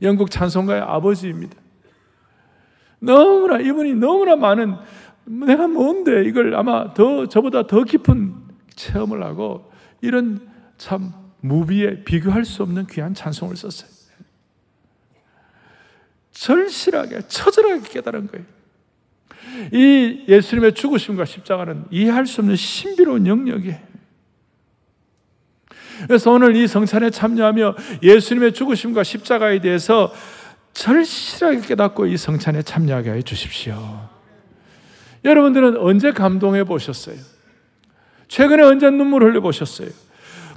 영국 0.03 0.31
찬송가의 0.31 0.83
아버지입니다. 0.83 1.57
너무나 3.01 3.59
이분이 3.61 3.95
너무나 3.97 4.37
많은 4.37 4.77
내가 5.25 5.67
뭔데 5.69 6.25
이걸 6.25 6.55
아마 6.55 6.93
더 6.95 7.27
저보다 7.29 7.67
더 7.67 7.85
깊은 7.85 8.35
체험을 8.75 9.23
하고 9.23 9.73
이런 10.01 10.49
참 10.77 11.13
무비에 11.41 12.05
비교할 12.05 12.45
수 12.45 12.63
없는 12.63 12.87
귀한 12.87 13.15
찬송을 13.15 13.57
썼어요. 13.57 13.91
절실하게 16.33 17.23
처절하게 17.29 17.89
깨달은 17.89 18.29
거예요. 18.29 18.47
이 19.73 20.25
예수님의 20.29 20.75
죽으심과 20.75 21.25
십자가는 21.25 21.85
이해할 21.91 22.27
수 22.27 22.41
없는 22.41 22.57
신비로운 22.57 23.27
영역이에요. 23.27 23.95
그래서 26.07 26.33
오늘 26.33 26.57
이 26.57 26.67
성찬에 26.67 27.11
참여하며 27.11 27.77
예수님의 28.03 28.53
죽으심과 28.53 29.05
십자가에 29.05 29.61
대해서 29.61 30.13
절실하게 30.73 31.61
깨닫고 31.61 32.07
이 32.07 32.17
성찬에 32.17 32.63
참여하게 32.63 33.13
해 33.13 33.23
주십시오. 33.23 34.14
여러분들은 35.25 35.79
언제 35.79 36.13
감동해 36.13 36.65
보셨어요? 36.65 37.17
최근에 38.29 38.63
언제 38.63 38.91
눈물 38.91 39.25
흘려 39.25 39.41
보셨어요? 39.41 39.89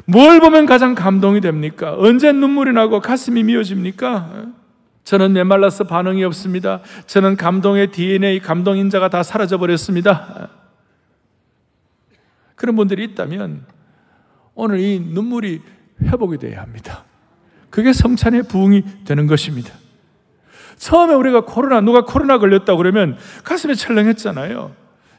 뭘 0.06 0.40
보면 0.40 0.66
가장 0.66 0.96
감동이 0.96 1.42
됩니까? 1.42 1.96
언제 1.98 2.32
눈물이 2.32 2.74
나고 2.74 3.02
가슴이 3.02 3.44
미어집니까? 3.44 4.46
저는 5.04 5.34
메말라서 5.34 5.86
반응이 5.86 6.24
없습니다. 6.26 6.82
저는 7.06 7.38
감동의 7.38 7.92
DNA, 7.92 8.40
감동 8.40 8.78
인자가 8.78 9.10
다 9.10 9.24
사라져 9.24 9.58
버렸습니다. 9.58 10.50
그런 12.56 12.76
분들이 12.76 13.04
있다면 13.06 13.66
오늘 14.54 14.80
이 14.80 15.00
눈물이 15.00 15.62
회복이 16.02 16.38
되어야 16.38 16.62
합니다. 16.62 17.06
그게 17.70 17.94
성찬의 17.94 18.44
부흥이 18.44 19.06
되는 19.06 19.28
것입니다. 19.28 19.74
처음에 20.78 21.14
우리가 21.14 21.42
코로나, 21.42 21.82
누가 21.82 22.06
코로나 22.06 22.38
걸렸다 22.38 22.76
그러면 22.76 23.18
가슴에 23.44 23.74
철렁했잖아요. 23.74 24.72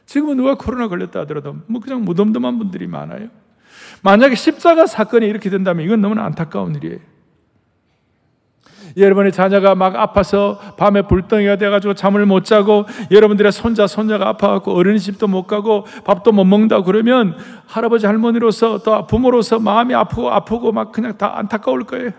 지금은 0.05 0.37
누가 0.37 0.55
코로나 0.55 0.87
걸렸다 0.87 1.21
하더라도 1.21 1.57
뭐 1.67 1.81
그냥 1.81 2.03
무덤덤한 2.03 2.57
분들이 2.57 2.87
많아요. 2.87 3.27
만약에 4.01 4.35
십자가 4.35 4.85
사건이 4.85 5.27
이렇게 5.27 5.49
된다면 5.49 5.85
이건 5.85 6.01
너무나 6.01 6.23
안타까운 6.25 6.75
일이에요. 6.75 6.99
여러분의 8.97 9.31
자녀가 9.31 9.75
막 9.75 9.95
아파서 9.95 10.59
밤에 10.77 11.03
불덩이가 11.03 11.57
돼가지고 11.57 11.93
잠을 11.93 12.25
못 12.25 12.43
자고 12.43 12.85
여러분들의 13.11 13.51
손자, 13.51 13.85
손자가 13.85 14.29
아파갖고 14.29 14.73
어린이집도 14.73 15.27
못 15.27 15.45
가고 15.45 15.85
밥도 16.05 16.31
못 16.31 16.43
먹는다 16.45 16.81
그러면 16.81 17.37
할아버지, 17.67 18.05
할머니로서 18.07 18.79
또 18.79 19.05
부모로서 19.05 19.59
마음이 19.59 19.93
아프고 19.93 20.31
아프고 20.31 20.71
막 20.71 20.91
그냥 20.91 21.17
다 21.17 21.37
안타까울 21.37 21.83
거예요. 21.83 22.11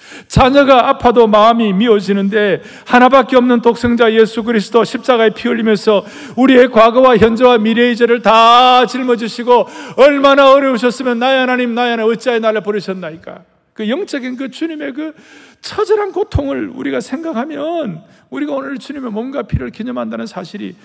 예? 0.00 0.24
자녀가 0.28 0.88
아파도 0.88 1.26
마음이 1.26 1.72
미워지는데 1.72 2.62
하나밖에 2.86 3.36
없는 3.36 3.62
독생자 3.62 4.12
예수 4.12 4.42
그리스도 4.42 4.84
십자가에 4.84 5.30
피 5.30 5.48
흘리면서 5.48 6.04
우리의 6.36 6.70
과거와 6.70 7.16
현재와 7.16 7.58
미래의 7.58 7.96
죄를 7.96 8.22
다 8.22 8.86
짊어지시고 8.86 9.66
얼마나 9.96 10.52
어려우셨으면 10.52 11.18
나의 11.18 11.40
하나님 11.40 11.74
나의 11.74 11.92
하나님 11.92 12.12
어찌하여 12.12 12.40
나를 12.40 12.62
버리셨나이까 12.62 13.44
그 13.74 13.88
영적인 13.88 14.36
그 14.36 14.50
주님의 14.50 14.92
그 14.92 15.14
처절한 15.60 16.12
고통을 16.12 16.70
우리가 16.74 17.00
생각하면 17.00 18.02
우리가 18.30 18.54
오늘 18.54 18.78
주님의 18.78 19.10
몸과 19.10 19.42
피를 19.42 19.70
기념한다는 19.70 20.26
사실이 20.26 20.76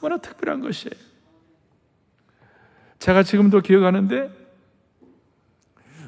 너무나 0.00 0.18
특별한 0.18 0.60
것이에요. 0.60 0.94
제가 2.98 3.22
지금도 3.22 3.60
기억하는데 3.60 4.39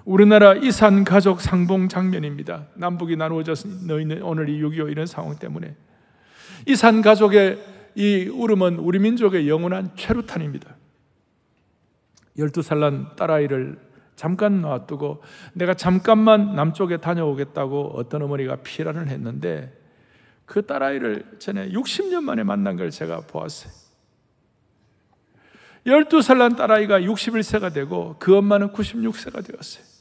우리나라 0.04 0.54
이산 0.54 1.04
가족 1.04 1.40
상봉 1.40 1.88
장면입니다. 1.88 2.66
남북이 2.74 3.16
나누어져서 3.16 3.68
있는 4.00 4.22
오늘 4.22 4.48
이 4.48 4.60
6.25 4.60 4.90
이런 4.90 5.06
상황 5.06 5.36
때문에 5.36 5.76
이산 6.66 7.02
가족의 7.02 7.58
이 7.94 8.26
울음은 8.26 8.78
우리 8.78 8.98
민족의 8.98 9.48
영원한 9.48 9.90
최루탄입니다. 9.96 10.74
12살 12.38 12.78
난 12.78 13.14
딸아이를 13.16 13.78
잠깐 14.16 14.60
놔두고 14.62 15.22
내가 15.54 15.74
잠깐만 15.74 16.54
남쪽에 16.54 16.98
다녀오겠다고 16.98 17.92
어떤 17.96 18.22
어머니가 18.22 18.56
피란을 18.56 19.08
했는데 19.08 19.78
그 20.46 20.64
딸아이를 20.66 21.36
전에 21.38 21.70
60년 21.70 22.22
만에 22.22 22.42
만난 22.42 22.76
걸 22.76 22.90
제가 22.90 23.20
보았어요. 23.20 23.72
12살 25.86 26.38
난 26.38 26.56
딸아이가 26.56 27.00
61세가 27.00 27.72
되고 27.72 28.16
그 28.18 28.36
엄마는 28.36 28.72
96세가 28.72 29.44
되었어요. 29.44 29.91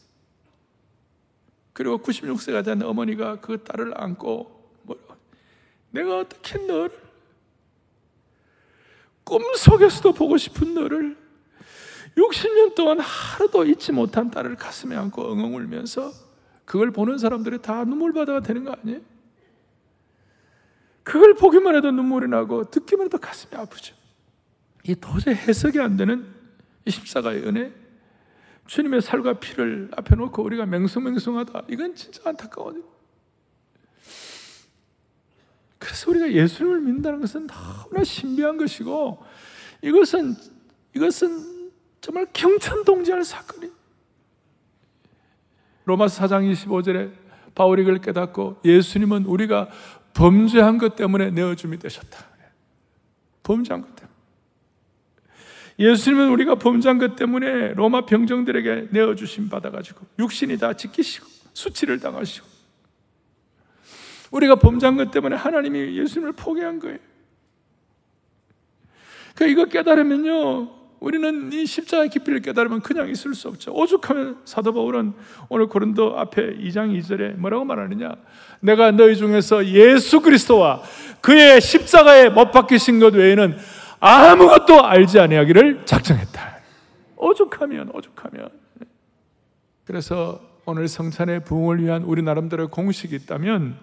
그리고 1.73 1.99
96세가 1.99 2.65
된 2.65 2.81
어머니가 2.81 3.39
그 3.39 3.63
딸을 3.63 3.93
안고 3.95 4.61
내가 5.91 6.19
어떻게 6.19 6.57
너를 6.57 6.91
꿈속에서도 9.23 10.13
보고 10.13 10.37
싶은 10.37 10.73
너를 10.73 11.17
60년 12.17 12.75
동안 12.75 12.99
하루도 12.99 13.65
잊지 13.65 13.91
못한 13.91 14.29
딸을 14.29 14.55
가슴에 14.55 14.95
안고 14.95 15.21
엉엉 15.21 15.55
울면서 15.55 16.11
그걸 16.65 16.91
보는 16.91 17.17
사람들이 17.17 17.61
다 17.61 17.83
눈물바다가 17.83 18.41
되는 18.41 18.63
거 18.63 18.71
아니에요? 18.71 18.99
그걸 21.03 21.33
보기만 21.33 21.75
해도 21.75 21.91
눈물이 21.91 22.27
나고 22.27 22.69
듣기만 22.69 23.05
해도 23.05 23.17
가슴이 23.17 23.55
아프죠. 23.55 23.95
이 24.83 24.95
도저히 24.95 25.35
해석이 25.35 25.79
안 25.79 25.97
되는 25.97 26.25
이 26.85 26.91
십자가의 26.91 27.43
은혜, 27.47 27.73
주님의 28.67 29.01
살과 29.01 29.39
피를 29.39 29.89
앞에 29.95 30.15
놓고 30.15 30.43
우리가 30.43 30.65
맹숭맹숭하다. 30.65 31.63
이건 31.69 31.95
진짜 31.95 32.21
안타까워요. 32.25 32.81
그래서 35.77 36.11
우리가 36.11 36.31
예수님을 36.31 36.81
믿는다는 36.81 37.21
것은 37.21 37.47
너무나 37.47 38.03
신비한 38.03 38.57
것이고 38.57 39.23
이것은 39.81 40.35
이것은 40.95 41.71
정말 42.01 42.27
경천동지할 42.33 43.23
사건이 43.23 43.71
로마서 45.85 46.23
4장 46.25 46.51
25절에 46.51 47.11
바울이 47.55 47.83
그걸 47.83 47.99
깨닫고 47.99 48.61
예수님은 48.63 49.25
우리가 49.25 49.69
범죄한 50.13 50.77
것 50.77 50.95
때문에 50.95 51.31
내어줌이 51.31 51.79
되셨다. 51.79 52.25
범죄한 53.43 53.81
것 53.81 53.95
때문에. 53.95 54.10
예수님은 55.79 56.29
우리가 56.29 56.55
범죄한 56.55 56.97
것 56.99 57.15
때문에 57.15 57.73
로마 57.73 58.05
병정들에게 58.05 58.89
내어주심 58.91 59.49
받아가지고 59.49 60.05
육신이 60.19 60.57
다 60.57 60.73
지키시고 60.73 61.25
수치를 61.53 61.99
당하시고 61.99 62.47
우리가 64.31 64.55
범죄한 64.55 64.97
것 64.97 65.11
때문에 65.11 65.35
하나님이 65.35 65.97
예수님을 65.97 66.33
포기한 66.33 66.79
거예요. 66.79 66.97
그 69.35 69.47
이거 69.47 69.65
깨달으면요, 69.65 70.69
우리는 70.99 71.51
이 71.51 71.65
십자가의 71.65 72.09
깊이를 72.09 72.41
깨달으면 72.41 72.81
그냥 72.81 73.09
있을 73.09 73.33
수 73.33 73.47
없죠. 73.47 73.71
오죽하면 73.73 74.37
사도 74.45 74.71
바울은 74.71 75.13
오늘 75.49 75.67
고린도 75.67 76.19
앞에 76.19 76.57
2장 76.57 76.97
2절에 76.99 77.37
뭐라고 77.37 77.65
말하느냐? 77.65 78.11
내가 78.59 78.91
너희 78.91 79.15
중에서 79.15 79.65
예수 79.65 80.21
그리스도와 80.21 80.83
그의 81.21 81.59
십자가에 81.59 82.29
못 82.29 82.51
박히신 82.51 82.99
것 82.99 83.15
외에는 83.15 83.57
아무것도 84.01 84.83
알지 84.83 85.19
아니하기를 85.19 85.85
작정했다. 85.85 86.57
오죽하면 87.15 87.91
오죽하면. 87.93 88.49
그래서 89.85 90.41
오늘 90.65 90.87
성찬의 90.87 91.43
부흥을 91.43 91.83
위한 91.83 92.03
우리 92.03 92.23
나름대로 92.23 92.67
공식이 92.67 93.15
있다면 93.15 93.77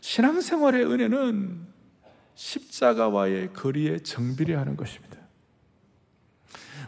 신앙생활의 0.00 0.84
은혜는 0.84 1.66
십자가와의 2.34 3.52
거리에 3.52 4.00
정비례하는 4.00 4.76
것입니다. 4.76 5.18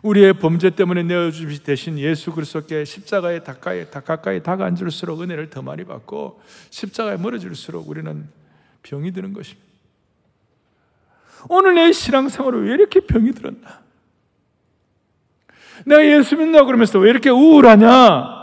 우리의 0.03 0.35
범죄 0.35 0.71
때문에 0.71 1.05
내어주시 1.05 1.63
대신 1.63 1.99
예수 1.99 2.33
그리스도께 2.33 2.85
십자가에 2.85 3.41
가까이, 3.41 3.89
가까이 3.89 4.43
다가앉을수록 4.43 5.23
은혜를 5.23 5.51
더 5.51 5.63
많이 5.63 5.85
받고 5.85 6.41
십자가에 6.71 7.17
멀어질수록 7.17 7.89
우리는 7.89 8.29
병이 8.83 9.13
드는 9.13 9.33
것입니다. 9.33 9.66
오늘 11.49 11.75
내 11.75 11.93
신앙생활을 11.93 12.67
왜 12.67 12.75
이렇게 12.75 13.01
병이 13.01 13.33
들었나? 13.33 13.83
내가 15.85 16.05
예수 16.05 16.37
믿나 16.37 16.65
그러면서 16.65 16.99
왜 16.99 17.11
이렇게 17.11 17.31
우울하냐? 17.31 18.37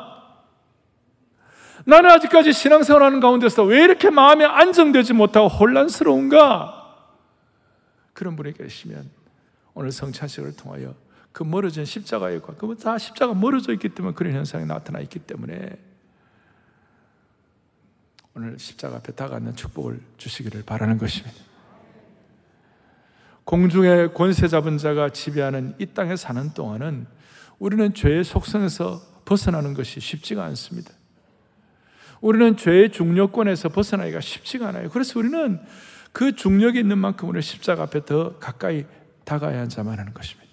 나는 1.86 2.10
아직까지 2.12 2.54
신앙생활하는 2.54 3.20
가운데서 3.20 3.64
왜 3.64 3.84
이렇게 3.84 4.10
마음이 4.10 4.46
안정되지 4.46 5.14
못하고 5.14 5.48
혼란스러운가? 5.48 6.82
그런 8.14 8.36
분이 8.36 8.54
계시면 8.54 9.10
오늘 9.74 9.92
성찬식을 9.92 10.56
통하여 10.56 10.96
그 11.32 11.44
멀어진 11.44 11.84
십자가의 11.84 12.42
과, 12.42 12.54
그건 12.54 12.78
다 12.78 12.98
십자가 12.98 13.34
멀어져 13.34 13.74
있기 13.74 13.90
때문에 13.90 14.14
그런 14.14 14.34
현상이 14.34 14.66
나타나 14.66 15.00
있기 15.00 15.20
때문에 15.20 15.78
오늘 18.36 18.58
십자가 18.58 18.98
앞에 18.98 19.14
다가는 19.14 19.56
축복을 19.56 20.00
주시기를 20.18 20.64
바라는 20.64 20.98
것입니다. 20.98 21.53
공중의 23.46 24.14
권세 24.14 24.48
잡은 24.48 24.78
자가 24.78 25.10
지배하는 25.10 25.76
이 25.80 25.86
땅에 25.88 26.16
사는 26.16 26.54
동안은 26.54 27.08
우리는 27.60 27.94
죄의 27.94 28.24
속성에서 28.24 29.02
벗어나는 29.26 29.74
것이 29.74 30.00
쉽지가 30.00 30.44
않습니다. 30.46 30.92
우리는 32.22 32.56
죄의 32.56 32.92
중력권에서 32.92 33.70
벗어나기가 33.70 34.22
쉽지가 34.22 34.70
않아요. 34.70 34.90
그래서 34.90 35.20
우리는 35.20 35.60
그 36.14 36.36
중력이 36.36 36.80
있는 36.80 36.98
만큼 36.98 37.30
우리 37.30 37.42
십자가 37.42 37.84
앞에 37.84 38.06
더 38.06 38.38
가까이 38.38 38.86
다가야 39.26 39.60
한자만 39.60 40.00
하는 40.00 40.14
것입니다. 40.14 40.50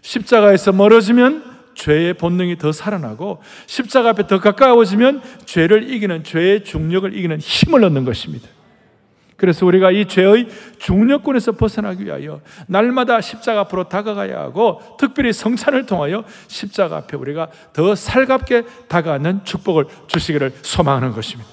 십자가에서 0.00 0.72
멀어지면 0.72 1.54
죄의 1.74 2.14
본능이 2.14 2.58
더 2.58 2.72
살아나고 2.72 3.42
십자가 3.66 4.10
앞에 4.10 4.26
더 4.26 4.40
가까워지면 4.40 5.22
죄를 5.44 5.90
이기는 5.90 6.24
죄의 6.24 6.64
중력을 6.64 7.16
이기는 7.16 7.38
힘을 7.38 7.84
얻는 7.84 8.04
것입니다. 8.04 8.48
그래서 9.44 9.66
우리가 9.66 9.90
이 9.90 10.06
죄의 10.06 10.48
중력권에서 10.78 11.52
벗어나기 11.52 12.06
위하여 12.06 12.40
날마다 12.66 13.20
십자가 13.20 13.60
앞으로 13.60 13.90
다가가야 13.90 14.38
하고 14.40 14.80
특별히 14.98 15.34
성찬을 15.34 15.84
통하여 15.84 16.24
십자가 16.48 16.96
앞에 16.96 17.18
우리가 17.18 17.50
더 17.74 17.94
살갑게 17.94 18.64
다가가는 18.88 19.44
축복을 19.44 19.84
주시기를 20.06 20.54
소망하는 20.62 21.12
것입니다. 21.12 21.50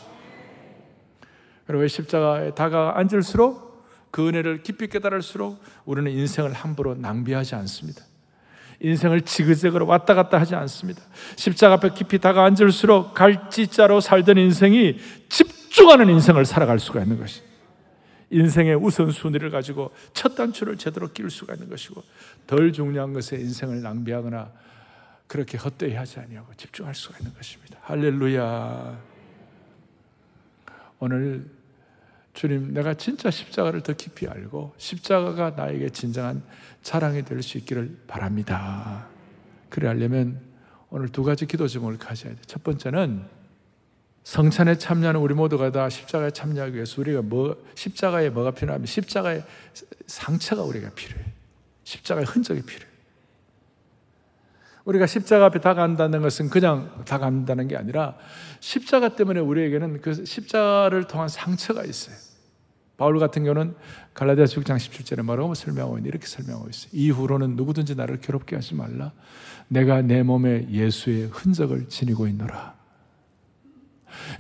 그리고 1.68 1.86
십자가에 1.86 2.52
다가 2.52 2.98
앉을수록 2.98 3.84
그 4.10 4.26
은혜를 4.26 4.64
깊이 4.64 4.88
깨달을수록 4.88 5.62
우리는 5.84 6.10
인생을 6.14 6.54
함부로 6.54 6.96
낭비하지 6.96 7.56
않습니다. 7.56 8.04
인생을 8.80 9.22
지그재그로 9.22 9.86
왔다 9.86 10.14
갔다 10.14 10.40
하지 10.40 10.56
않습니다. 10.56 11.02
십자가 11.36 11.74
앞에 11.74 11.90
깊이 11.90 12.20
다가 12.20 12.46
앉을수록 12.46 13.14
갈지자로 13.14 14.00
살던 14.00 14.38
인생이 14.38 14.96
집중하는 15.28 16.10
인생을 16.10 16.46
살아갈 16.46 16.80
수가 16.80 17.02
있는 17.02 17.20
것입니다. 17.20 17.51
인생의 18.32 18.76
우선순위를 18.76 19.52
가지고 19.52 19.92
첫 20.14 20.36
단추를 20.36 20.78
제대로 20.78 21.12
끼울 21.12 21.30
수가 21.30 21.54
있는 21.54 21.70
것이고 21.70 22.02
덜 22.48 22.72
중요한 22.72 23.14
것에 23.14 23.36
인생을 23.36 23.82
낭비하거나 23.82 24.52
그렇게 25.28 25.58
헛되이 25.58 25.94
하지 25.94 26.20
아니하고 26.20 26.54
집중할 26.56 26.96
수가 26.96 27.20
있는 27.20 27.34
것입니다. 27.34 27.78
할렐루야. 27.84 29.00
오늘 31.00 31.46
주님, 32.34 32.74
내가 32.74 32.94
진짜 32.94 33.30
십자가를 33.30 33.82
더 33.82 33.94
깊이 33.94 34.28
알고 34.28 34.74
십자가가 34.78 35.52
나에게 35.52 35.90
진정한 35.90 36.42
자랑이 36.82 37.24
될 37.24 37.42
수 37.44 37.58
있기를 37.58 37.98
바랍니다. 38.08 39.08
그래 39.70 39.88
하려면 39.88 40.40
오늘 40.90 41.10
두 41.10 41.24
가지 41.24 41.46
기도 41.46 41.68
제목을 41.68 41.98
가져야 41.98 42.34
돼. 42.34 42.40
첫 42.46 42.64
번째는 42.64 43.41
성찬에 44.24 44.78
참여하는 44.78 45.20
우리 45.20 45.34
모두가 45.34 45.72
다 45.72 45.90
십자가에 45.90 46.32
참여하기 46.32 46.76
위해서 46.76 47.02
우리가 47.02 47.22
뭐, 47.22 47.58
십자가에 47.76 48.30
뭐가 48.30 48.52
필요하면 48.52 48.86
십자가의 48.86 49.44
상처가 50.06 50.64
우리가 50.64 50.92
필요해. 50.92 51.26
십자가의 51.84 52.26
흔적이 52.26 52.62
필요해. 52.62 52.92
우리가 54.86 55.06
십자가 55.06 55.46
앞에 55.46 55.60
다간다는 55.60 56.22
것은 56.22 56.50
그냥 56.50 57.04
다간다는 57.06 57.68
게 57.68 57.78
아니라 57.78 58.18
십자가 58.60 59.16
때문에 59.16 59.40
우리에게는 59.40 60.02
그 60.02 60.26
십자가를 60.26 61.06
통한 61.06 61.28
상처가 61.28 61.84
있어요. 61.84 62.16
바울 62.98 63.18
같은 63.20 63.44
경우는 63.44 63.76
갈라디아서 64.14 64.62
6장 64.62 64.78
17절에 64.78 65.24
뭐라고 65.24 65.56
설명하고 65.56 65.98
있는 65.98 66.10
이렇게 66.10 66.28
설명하고 66.28 66.70
있어요. 66.70 66.92
이후로는 66.94 67.56
누구든지 67.56 67.96
나를 67.96 68.20
괴롭게 68.20 68.56
하지 68.56 68.76
말라. 68.76 69.12
내가 69.68 70.02
내 70.02 70.22
몸에 70.22 70.68
예수의 70.70 71.30
흔적을 71.32 71.90
지니고 71.90 72.28
있노라. 72.28 72.81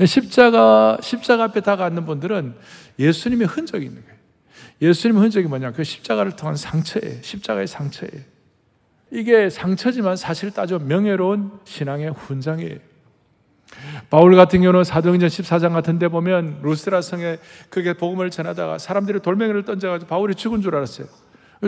십자가, 0.06 0.98
십자가 1.02 1.46
앞에 1.46 1.62
다가앉는 1.62 2.06
분들은 2.06 2.56
예수님의 3.00 3.48
흔적이 3.48 3.86
있는 3.86 4.02
거예요. 4.02 4.18
예수님의 4.82 5.22
흔적이 5.22 5.48
뭐냐? 5.48 5.72
그 5.72 5.84
십자가를 5.84 6.36
통한 6.36 6.56
상처예요. 6.56 7.22
십자가의 7.22 7.68
상처예요. 7.68 8.24
이게 9.12 9.50
상처지만 9.50 10.16
사실 10.16 10.52
따져 10.52 10.80
명예로운 10.80 11.52
신앙의 11.66 12.12
훈장이에요. 12.12 12.78
바울 14.10 14.36
같은 14.36 14.62
경우는 14.62 14.84
사도행전 14.84 15.30
14장 15.30 15.74
같은 15.74 16.00
데 16.00 16.08
보면 16.08 16.60
루스라 16.62 17.02
성에 17.02 17.38
그게 17.70 17.94
복음을 17.94 18.30
전하다가 18.30 18.78
사람들이 18.78 19.22
돌멩이를 19.22 19.64
던져가지고 19.64 20.10
바울이 20.10 20.36
죽은 20.36 20.62
줄 20.62 20.76
알았어요. 20.76 21.08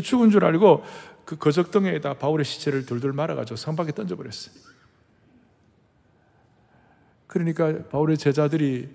죽은 0.02 0.32
줄 0.32 0.44
알고 0.44 0.84
그 1.26 1.38
거적덩이에다 1.38 2.16
바울의 2.16 2.46
시체를 2.46 2.86
둘둘 2.86 3.14
말아가지고 3.14 3.56
성 3.56 3.76
밖에 3.76 3.92
던져버렸어요. 3.92 4.73
그러니까 7.34 7.88
바울의 7.90 8.20
제자들이 8.20 8.88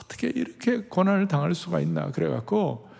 어떻게 0.00 0.26
이렇게 0.26 0.82
고난을 0.82 1.28
당할 1.28 1.54
수가 1.54 1.78
있나 1.78 2.10
그래갖고 2.10 2.90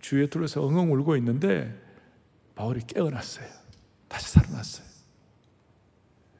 주위에 0.00 0.28
둘러서 0.28 0.62
엉엉 0.62 0.90
울고 0.94 1.16
있는데 1.18 1.78
바울이 2.54 2.80
깨어났어요. 2.86 3.46
다시 4.08 4.30
살아났어요. 4.30 4.86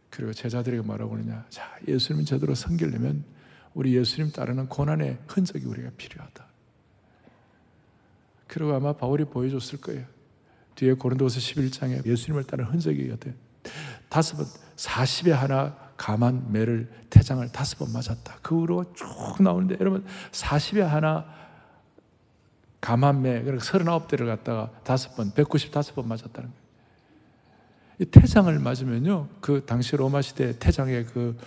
그리고 0.09 0.33
제자들에게 0.33 0.83
뭐라고 0.83 1.11
그러냐. 1.13 1.45
자, 1.51 1.77
예수님 1.87 2.25
제대로 2.25 2.55
섬기려면 2.55 3.23
우리 3.75 3.95
예수님 3.95 4.33
따르는 4.33 4.69
고난의 4.69 5.19
흔적이 5.29 5.67
우리가 5.67 5.91
필요하다. 5.99 6.47
그리고 8.47 8.73
아마 8.73 8.95
바울이 8.95 9.27
보여줬을 9.27 9.79
거예요. 9.83 10.07
뒤에 10.77 10.95
고린도서 10.95 11.39
11장에 11.39 12.07
예수님을 12.07 12.45
따르는 12.45 12.71
흔적이 12.71 13.11
어때? 13.13 13.35
다섯 14.09 14.37
번, 14.39 14.47
40에 14.77 15.31
하나 15.33 15.82
감한 16.03 16.51
매를 16.51 16.91
태장을 17.11 17.49
다섯 17.53 17.79
번 17.79 17.93
맞았다. 17.93 18.39
그 18.43 18.59
후로 18.59 18.93
쭉 18.93 19.07
나오는데 19.41 19.77
여러분 19.79 20.05
40에 20.33 20.81
하나 20.81 21.25
감한 22.81 23.23
매, 23.23 23.41
그러니까 23.41 23.65
39대를 23.65 24.27
갖다가 24.27 24.73
다섯 24.83 25.15
번, 25.15 25.31
195번 25.31 26.05
맞았다는 26.07 26.51
거예요. 26.51 26.63
이 28.01 28.05
태장을 28.07 28.59
맞으면요, 28.59 29.29
그 29.41 29.65
당시 29.65 29.95
로마 29.95 30.23
시대 30.23 30.59
태장의 30.59 31.07
그 31.07 31.39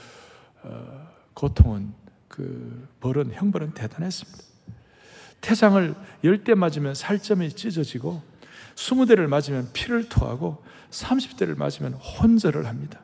어, 0.64 1.10
고통은 1.34 1.92
그 2.30 2.88
벌은 3.02 3.34
형벌은 3.34 3.74
대단했습니다. 3.74 4.40
태장을 5.42 5.96
열 6.24 6.44
대 6.46 6.56
맞으면 6.56 6.96
살점이 6.96 7.52
찢어지고 7.52 8.22
스무 8.78 9.06
대를 9.06 9.28
맞으면 9.28 9.70
피를 9.74 10.08
토하고 10.08 10.64
30대를 10.92 11.58
맞으면 11.58 11.96
혼절을 11.96 12.68
합니다. 12.68 13.02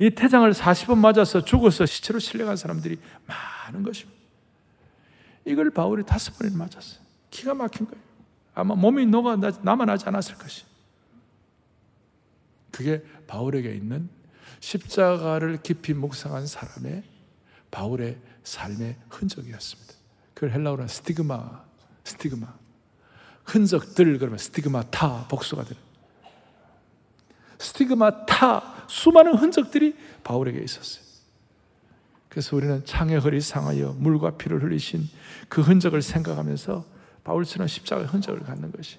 이 0.00 0.10
태장을 0.10 0.50
40번 0.52 0.98
맞아서 0.98 1.44
죽어서 1.44 1.86
시체로 1.86 2.18
실려간 2.18 2.56
사람들이 2.56 2.98
많은 3.26 3.82
것입니다. 3.82 4.20
이걸 5.44 5.70
바울이 5.70 6.04
다섯 6.04 6.36
번이나 6.38 6.56
맞았어요. 6.58 7.00
기가 7.30 7.54
막힌 7.54 7.86
거예요. 7.86 8.02
아마 8.54 8.74
몸이 8.74 9.06
녹아 9.06 9.36
남아나지 9.62 10.06
않았을 10.08 10.36
것이. 10.36 10.64
그게 12.70 13.04
바울에게 13.26 13.72
있는 13.72 14.08
십자가를 14.60 15.62
깊이 15.62 15.92
묵상한 15.94 16.46
사람의 16.46 17.02
바울의 17.70 18.18
삶의 18.44 18.96
흔적이었습니다. 19.08 19.94
그걸 20.34 20.50
헬라어로 20.52 20.86
스티그마, 20.88 21.64
스티그마. 22.04 22.64
흔적들 23.44 24.18
그러면 24.18 24.38
스티그마 24.38 24.90
타 24.90 25.26
복수가 25.28 25.64
되는. 25.64 25.80
스티그마 27.58 28.26
타 28.26 28.73
수많은 28.88 29.34
흔적들이 29.34 29.96
바울에게 30.22 30.60
있었어요. 30.60 31.04
그래서 32.28 32.56
우리는 32.56 32.84
창의 32.84 33.18
허리 33.20 33.40
상하여 33.40 33.94
물과 33.98 34.32
피를 34.36 34.62
흘리신 34.62 35.08
그 35.48 35.62
흔적을 35.62 36.02
생각하면서 36.02 36.84
바울처럼 37.22 37.68
십자가의 37.68 38.08
흔적을 38.08 38.40
갖는 38.40 38.72
것이. 38.72 38.98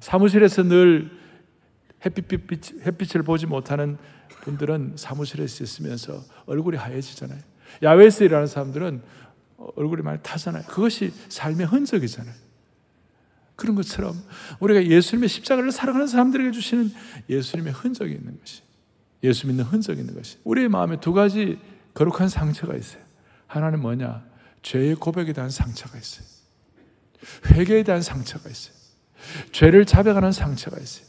사무실에서 0.00 0.64
늘 0.64 1.10
햇빛, 2.04 2.28
햇빛을 2.84 3.22
보지 3.22 3.46
못하는 3.46 3.96
분들은 4.42 4.94
사무실에서 4.96 5.64
있으면서 5.64 6.22
얼굴이 6.46 6.76
하얘지잖아요. 6.76 7.38
야외에서 7.82 8.24
일하는 8.24 8.46
사람들은 8.46 9.02
얼굴이 9.76 10.02
많이 10.02 10.18
타잖아요. 10.22 10.64
그것이 10.64 11.12
삶의 11.28 11.66
흔적이잖아요. 11.66 12.34
그런 13.56 13.76
것처럼 13.76 14.20
우리가 14.60 14.84
예수님의 14.86 15.28
십자가를 15.28 15.70
사랑하는 15.72 16.06
사람들에게 16.06 16.50
주시는 16.50 16.92
예수님의 17.28 17.72
흔적이 17.72 18.14
있는 18.14 18.38
것이 18.38 18.62
예수 19.22 19.46
믿는 19.46 19.64
흔적이 19.64 20.00
있는 20.00 20.14
것이 20.14 20.38
우리의 20.44 20.68
마음에 20.68 21.00
두 21.00 21.12
가지 21.12 21.58
거룩한 21.94 22.28
상처가 22.28 22.74
있어요. 22.74 23.02
하나는 23.46 23.80
뭐냐? 23.80 24.24
죄의 24.62 24.96
고백에 24.96 25.32
대한 25.32 25.50
상처가 25.50 25.98
있어요. 25.98 26.26
회개에 27.52 27.84
대한 27.84 28.02
상처가 28.02 28.50
있어요. 28.50 28.74
죄를 29.52 29.84
자백하는 29.84 30.32
상처가 30.32 30.78
있어요. 30.78 31.06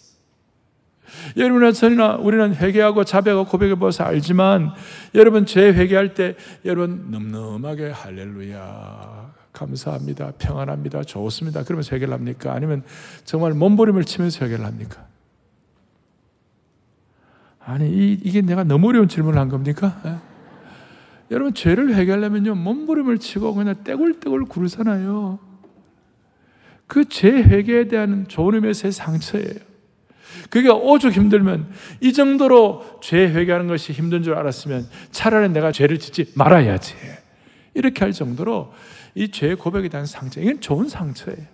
여러분이나 1.37 1.71
저나 1.71 2.15
우리는 2.15 2.55
회개하고 2.55 3.03
자백하고 3.03 3.45
고백해 3.45 3.75
봐서 3.75 4.03
알지만 4.03 4.71
여러분 5.13 5.45
죄 5.45 5.71
회개할 5.71 6.13
때 6.13 6.35
여러분 6.65 7.11
늠름하게 7.11 7.89
할렐루야 7.89 9.33
감사합니다 9.55 10.33
평안합니다 10.37 11.03
좋습니다 11.03 11.63
그러면서 11.63 11.95
회개를 11.95 12.13
합니까? 12.13 12.53
아니면 12.53 12.83
정말 13.23 13.53
몸부림을 13.53 14.03
치면서 14.03 14.45
회개를 14.45 14.65
합니까? 14.65 15.07
아니 17.59 17.89
이, 17.89 18.19
이게 18.23 18.41
내가 18.41 18.63
너무 18.63 18.89
어려운 18.89 19.07
질문을 19.07 19.39
한 19.39 19.49
겁니까? 19.49 20.01
에? 20.05 20.09
예? 20.09 20.15
여러분 21.31 21.53
죄를 21.53 21.95
회개하려면요 21.95 22.53
몸부림을 22.55 23.17
치고 23.17 23.55
그냥 23.55 23.83
떼굴떼굴 23.83 24.45
구르잖아요 24.45 25.39
그 26.85 27.05
죄 27.05 27.31
회개에 27.31 27.87
대한 27.87 28.27
좋은 28.27 28.53
의미에서의 28.55 28.91
상처예요 28.91 29.75
그게 30.49 30.69
오죽 30.69 31.13
힘들면 31.13 31.67
이 32.01 32.13
정도로 32.13 32.99
죄 33.01 33.27
회개하는 33.27 33.67
것이 33.67 33.93
힘든 33.93 34.23
줄 34.23 34.35
알았으면 34.35 34.87
차라리 35.11 35.49
내가 35.49 35.71
죄를 35.71 35.99
짓지 35.99 36.31
말아야지. 36.35 36.95
이렇게 37.73 38.03
할 38.03 38.13
정도로 38.13 38.73
이 39.15 39.31
죄의 39.31 39.55
고백에 39.55 39.87
대한 39.89 40.05
상처, 40.05 40.41
이건 40.41 40.61
좋은 40.61 40.89
상처예요. 40.89 41.45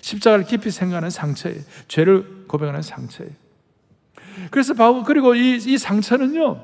십자가를 0.00 0.44
깊이 0.44 0.70
생각하는 0.70 1.10
상처예요. 1.10 1.60
죄를 1.88 2.46
고백하는 2.46 2.82
상처예요. 2.82 3.32
그래서 4.50 4.74
바울, 4.74 5.04
그리고 5.04 5.34
이, 5.34 5.56
이 5.56 5.78
상처는요, 5.78 6.60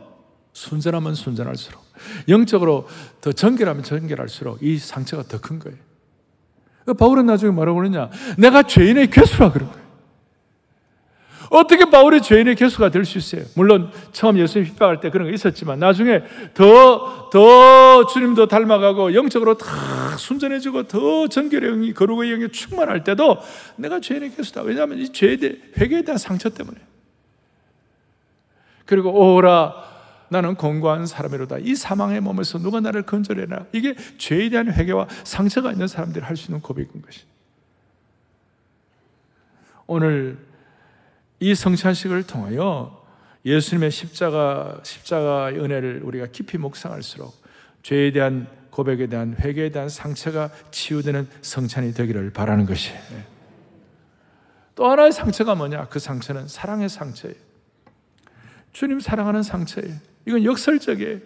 순전하면 0.52 1.14
순전할수록, 1.14 1.82
영적으로 2.28 2.88
더 3.20 3.32
정결하면 3.32 3.82
정결할수록 3.82 4.62
이 4.62 4.78
상처가 4.78 5.22
더 5.24 5.38
큰 5.38 5.58
거예요. 5.58 5.78
바울은 6.98 7.26
나중에 7.26 7.52
뭐라고 7.52 7.78
그러냐? 7.78 8.10
내가 8.36 8.62
죄인의 8.64 9.10
괴수라 9.10 9.52
그런 9.52 9.70
거예요. 9.70 9.79
어떻게 11.50 11.84
바울이 11.90 12.22
죄인의 12.22 12.54
개수가 12.54 12.90
될 12.90 13.04
수 13.04 13.18
있어요? 13.18 13.42
물론 13.56 13.90
처음 14.12 14.38
예수님 14.38 14.68
핍박할 14.68 15.00
때 15.00 15.10
그런 15.10 15.26
거 15.28 15.34
있었지만 15.34 15.80
나중에 15.80 16.22
더, 16.54 17.28
더 17.30 18.06
주님도 18.06 18.46
닮아가고 18.46 19.14
영적으로 19.14 19.58
다 19.58 20.16
순전해지고 20.16 20.84
더 20.84 21.26
정결의 21.26 21.92
거룩의 21.92 22.30
영이 22.30 22.52
충만할 22.52 23.02
때도 23.02 23.38
내가 23.76 24.00
죄인의 24.00 24.36
개수다. 24.36 24.62
왜냐하면 24.62 24.98
이 24.98 25.12
죄에 25.12 25.36
대해 25.36 25.56
회개에 25.76 26.02
대한 26.02 26.18
상처 26.18 26.48
때문에. 26.50 26.78
그리고 28.86 29.34
오라 29.34 29.74
나는 30.28 30.54
공고한 30.54 31.06
사람이로다. 31.06 31.58
이 31.58 31.74
사망의 31.74 32.20
몸에서 32.20 32.58
누가 32.58 32.78
나를 32.78 33.02
건져내나. 33.02 33.66
이게 33.72 33.96
죄에 34.18 34.48
대한 34.50 34.72
회개와 34.72 35.08
상처가 35.24 35.72
있는 35.72 35.88
사람들이 35.88 36.24
할 36.24 36.36
수 36.36 36.52
있는 36.52 36.60
고백인 36.60 37.02
것이. 37.02 37.22
오늘 39.88 40.38
이 41.40 41.54
성찬식을 41.54 42.24
통하여 42.24 43.00
예수님의 43.44 43.90
십자가, 43.90 44.78
십자가의 44.82 45.58
은혜를 45.58 46.02
우리가 46.04 46.26
깊이 46.26 46.58
묵상할수록 46.58 47.34
죄에 47.82 48.12
대한 48.12 48.46
고백에 48.70 49.06
대한 49.06 49.34
회개에 49.38 49.70
대한 49.70 49.88
상처가 49.88 50.50
치유되는 50.70 51.28
성찬이 51.40 51.94
되기를 51.94 52.30
바라는 52.30 52.66
것이. 52.66 52.92
또 54.74 54.90
하나의 54.90 55.12
상처가 55.12 55.54
뭐냐? 55.54 55.88
그 55.88 55.98
상처는 55.98 56.46
사랑의 56.46 56.88
상처예요. 56.88 57.36
주님 58.72 59.00
사랑하는 59.00 59.42
상처예요. 59.42 59.94
이건 60.26 60.44
역설적이에요. 60.44 61.18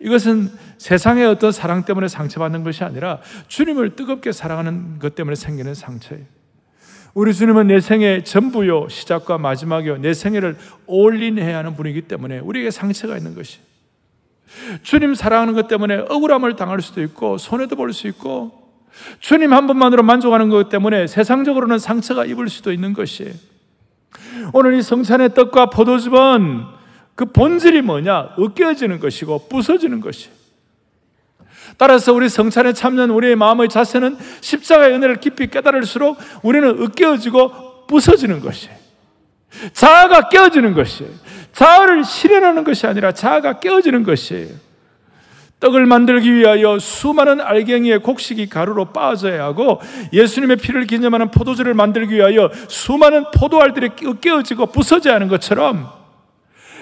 이것은 0.00 0.50
세상의 0.76 1.26
어떤 1.26 1.50
사랑 1.50 1.84
때문에 1.84 2.08
상처받는 2.08 2.62
것이 2.62 2.84
아니라 2.84 3.20
주님을 3.48 3.96
뜨겁게 3.96 4.32
사랑하는 4.32 4.98
것 4.98 5.14
때문에 5.14 5.34
생기는 5.34 5.74
상처예요. 5.74 6.24
우리 7.14 7.34
주님은 7.34 7.66
내 7.66 7.80
생의 7.80 8.24
전부요, 8.24 8.88
시작과 8.88 9.38
마지막이요, 9.38 9.98
내 9.98 10.14
생애를 10.14 10.56
올인해야 10.86 11.58
하는 11.58 11.74
분이기 11.74 12.02
때문에 12.02 12.38
우리에게 12.38 12.70
상처가 12.70 13.16
있는 13.16 13.34
것이. 13.34 13.58
주님 14.82 15.14
사랑하는 15.14 15.54
것 15.54 15.68
때문에 15.68 16.04
억울함을 16.08 16.56
당할 16.56 16.80
수도 16.80 17.02
있고, 17.02 17.38
손해도 17.38 17.76
볼 17.76 17.92
수 17.92 18.08
있고, 18.08 18.52
주님 19.20 19.52
한 19.52 19.66
번만으로 19.66 20.02
만족하는 20.02 20.48
것 20.48 20.68
때문에 20.68 21.06
세상적으로는 21.06 21.78
상처가 21.78 22.24
입을 22.24 22.48
수도 22.48 22.72
있는 22.72 22.92
것이. 22.92 23.32
오늘 24.52 24.74
이 24.74 24.82
성찬의 24.82 25.34
떡과 25.34 25.70
포도즙은 25.70 26.64
그 27.14 27.26
본질이 27.26 27.82
뭐냐? 27.82 28.36
으깨어지는 28.38 29.00
것이고 29.00 29.48
부서지는 29.48 30.00
것이. 30.00 30.30
따라서 31.78 32.12
우리 32.12 32.28
성찬에 32.28 32.72
참여한 32.72 33.10
우리의 33.10 33.36
마음의 33.36 33.68
자세는 33.68 34.18
십자가의 34.40 34.94
은혜를 34.94 35.20
깊이 35.20 35.46
깨달을수록 35.46 36.18
우리는 36.42 36.68
으깨어지고 36.68 37.86
부서지는 37.86 38.40
것이. 38.40 38.68
자아가 39.72 40.28
깨어지는 40.28 40.74
것이. 40.74 41.06
자아를 41.52 42.04
실현하는 42.04 42.64
것이 42.64 42.86
아니라 42.86 43.12
자아가 43.12 43.60
깨어지는 43.60 44.02
것이에요. 44.02 44.48
떡을 45.60 45.86
만들기 45.86 46.32
위하여 46.34 46.78
수많은 46.78 47.40
알갱이의 47.40 48.00
곡식이 48.00 48.48
가루로 48.48 48.86
빠져야 48.86 49.42
하고 49.44 49.80
예수님의 50.12 50.56
피를 50.56 50.86
기념하는 50.86 51.30
포도주를 51.30 51.74
만들기 51.74 52.14
위하여 52.14 52.50
수많은 52.68 53.24
포도알들이 53.34 53.90
깨어지고 54.20 54.66
부서져야 54.66 55.14
하는 55.14 55.26
것처럼 55.26 55.97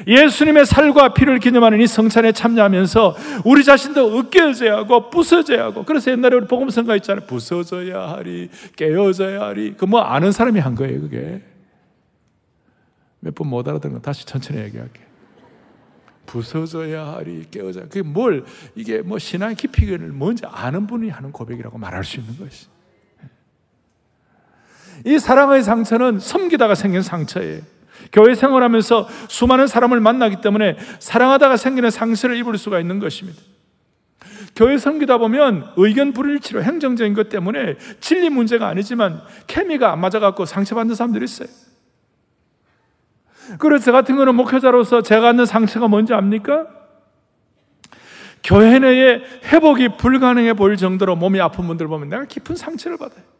예수님의 0.06 0.66
살과 0.66 1.14
피를 1.14 1.38
기념하는 1.38 1.80
이 1.80 1.86
성찬에 1.86 2.32
참여하면서 2.32 3.16
우리 3.44 3.64
자신도 3.64 4.18
으깨어져야 4.18 4.76
하고 4.78 5.10
부서져야 5.10 5.64
하고 5.64 5.84
그래서 5.84 6.10
옛날에 6.10 6.36
우리 6.36 6.46
복음 6.46 6.68
성가 6.70 6.96
있잖아요. 6.96 7.26
부서져야 7.26 8.10
하리 8.10 8.50
깨어져야 8.76 9.40
하리. 9.40 9.74
그 9.74 9.86
뭐 9.86 10.00
아는 10.00 10.32
사람이 10.32 10.60
한 10.60 10.74
거예요 10.74 11.00
그게. 11.00 11.42
몇 13.20 13.34
번 13.34 13.48
못 13.48 13.66
알아듣는 13.66 13.96
거 13.96 14.00
다시 14.02 14.26
천천히 14.26 14.60
얘기할게. 14.60 15.00
부서져야 16.26 17.06
하리 17.14 17.44
깨어져야 17.50 17.84
그게 17.84 18.02
뭘 18.02 18.44
이게 18.74 19.00
뭐 19.00 19.18
신앙의 19.18 19.54
깊이를 19.56 19.98
뭔지 20.08 20.42
아는 20.46 20.86
분이 20.86 21.08
하는 21.08 21.30
고백이라고 21.32 21.78
말할 21.78 22.04
수 22.04 22.18
있는 22.20 22.36
것이. 22.38 22.66
이 25.04 25.18
사랑의 25.18 25.62
상처는 25.62 26.18
섬기다가 26.20 26.74
생긴 26.74 27.02
상처예요 27.02 27.60
교회 28.12 28.34
생활하면서 28.34 29.08
수많은 29.28 29.66
사람을 29.66 30.00
만나기 30.00 30.40
때문에 30.40 30.76
사랑하다가 30.98 31.56
생기는 31.56 31.90
상처를 31.90 32.36
입을 32.36 32.58
수가 32.58 32.80
있는 32.80 32.98
것입니다. 32.98 33.40
교회 34.54 34.78
섬기다 34.78 35.18
보면 35.18 35.72
의견 35.76 36.12
불일치로 36.12 36.62
행정적인 36.62 37.14
것 37.14 37.28
때문에 37.28 37.76
진리 38.00 38.30
문제가 38.30 38.68
아니지만 38.68 39.20
케미가 39.46 39.92
안 39.92 40.00
맞아갖고 40.00 40.46
상처받는 40.46 40.94
사람들이 40.94 41.24
있어요. 41.24 41.48
그래서 43.58 43.84
저 43.84 43.92
같은 43.92 44.16
거는 44.16 44.34
목회자로서 44.34 45.02
제가 45.02 45.20
갖는 45.20 45.46
상처가 45.46 45.88
뭔지 45.88 46.14
압니까? 46.14 46.66
교회 48.42 48.78
내에 48.78 49.22
회복이 49.44 49.96
불가능해 49.98 50.54
보일 50.54 50.76
정도로 50.76 51.16
몸이 51.16 51.40
아픈 51.40 51.66
분들 51.66 51.86
보면 51.88 52.08
내가 52.08 52.24
깊은 52.24 52.56
상처를 52.56 52.96
받아요. 52.96 53.35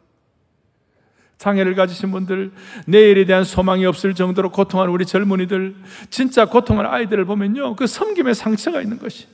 장애를 1.37 1.75
가지신 1.75 2.11
분들, 2.11 2.51
내일에 2.87 3.25
대한 3.25 3.43
소망이 3.43 3.85
없을 3.85 4.15
정도로 4.15 4.51
고통하는 4.51 4.91
우리 4.91 5.05
젊은이들, 5.05 5.75
진짜 6.09 6.45
고통하는 6.45 6.89
아이들을 6.89 7.25
보면요, 7.25 7.75
그 7.75 7.85
섬김의 7.85 8.35
상처가 8.35 8.81
있는 8.81 8.97
것이. 8.97 9.27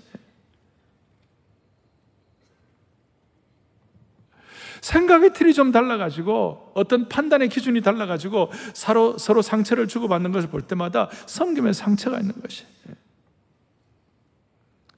생각의 4.81 5.33
틀이 5.33 5.53
좀 5.53 5.71
달라가지고 5.71 6.73
어떤 6.75 7.07
판단의 7.07 7.47
기준이 7.47 7.79
달라가지고 7.81 8.51
서로, 8.73 9.17
서로 9.17 9.41
상처를 9.41 9.87
주고받는 9.87 10.33
것을 10.33 10.49
볼 10.49 10.61
때마다 10.61 11.09
섬김의 11.25 11.73
상처가 11.73 12.19
있는 12.19 12.33
것이. 12.41 12.65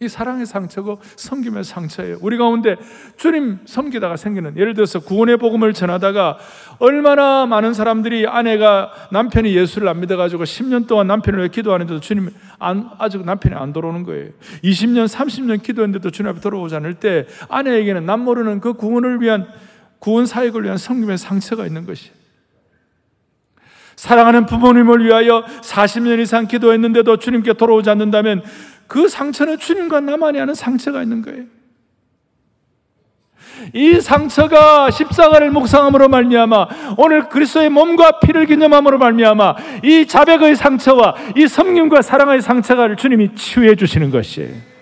이 0.02 0.10
사랑의 0.10 0.46
상처고 0.46 1.00
섬김의 1.16 1.64
상처예요. 1.64 2.18
우리 2.20 2.38
가운데 2.38 2.76
주님 3.16 3.60
섬기다가 3.64 4.18
생기는 4.18 4.58
예를 4.58 4.74
들어서 4.74 5.00
구원의 5.00 5.38
복음을 5.38 5.72
전하다가 5.72 6.38
얼마나 6.80 7.46
많은 7.46 7.74
사람들이 7.74 8.28
아내가 8.28 8.92
남편이 9.12 9.56
예수를 9.56 9.88
안 9.88 10.02
믿어가지고 10.02 10.44
10년 10.44 10.88
동안 10.88 11.08
남편을 11.08 11.40
왜 11.40 11.48
기도하는데도 11.48 12.02
주님 12.02 12.30
안, 12.60 12.90
아직 12.98 13.24
남편이 13.24 13.56
안 13.56 13.72
돌아오는 13.72 14.04
거예요. 14.04 14.32
20년, 14.66 15.08
30년 15.08 15.64
기도했는데도 15.64 16.12
주님 16.12 16.30
앞에 16.30 16.42
돌아오지 16.42 16.76
않을 16.76 16.96
때 16.96 17.26
아내에게는 17.48 18.06
남 18.06 18.20
모르는 18.20 18.60
그 18.60 18.74
구원을 18.74 19.22
위한 19.22 19.48
구원 20.00 20.26
사역을 20.26 20.66
위한 20.66 20.78
섬김의 20.78 21.18
상처가 21.18 21.66
있는 21.66 21.86
것이. 21.86 22.12
사랑하는 23.96 24.46
부모님을 24.46 25.06
위하여 25.06 25.46
40년 25.62 26.20
이상 26.20 26.48
기도했는데도 26.48 27.18
주님께 27.18 27.54
돌아오지 27.54 27.90
않는다면 27.90 28.44
그 28.88 29.08
상처는 29.08 29.58
주님과 29.60 30.02
나만이 30.02 30.40
아는 30.40 30.54
상처가 30.54 31.02
있는 31.02 31.22
거예요. 31.22 31.44
이 33.74 34.00
상처가 34.00 34.92
십자가를 34.92 35.50
묵상함으로 35.52 36.10
말미암아 36.10 36.68
오늘 36.98 37.30
그리스도의 37.30 37.70
몸과 37.70 38.20
피를 38.20 38.46
기념함으로 38.46 38.98
말미암아 38.98 39.56
이 39.84 40.06
자백의 40.06 40.56
상처와 40.56 41.16
이 41.36 41.48
섬김과 41.48 42.02
사랑의 42.02 42.42
상처가 42.42 42.96
주님이 42.96 43.34
치유해 43.36 43.76
주시는 43.76 44.12
것이에요. 44.12 44.76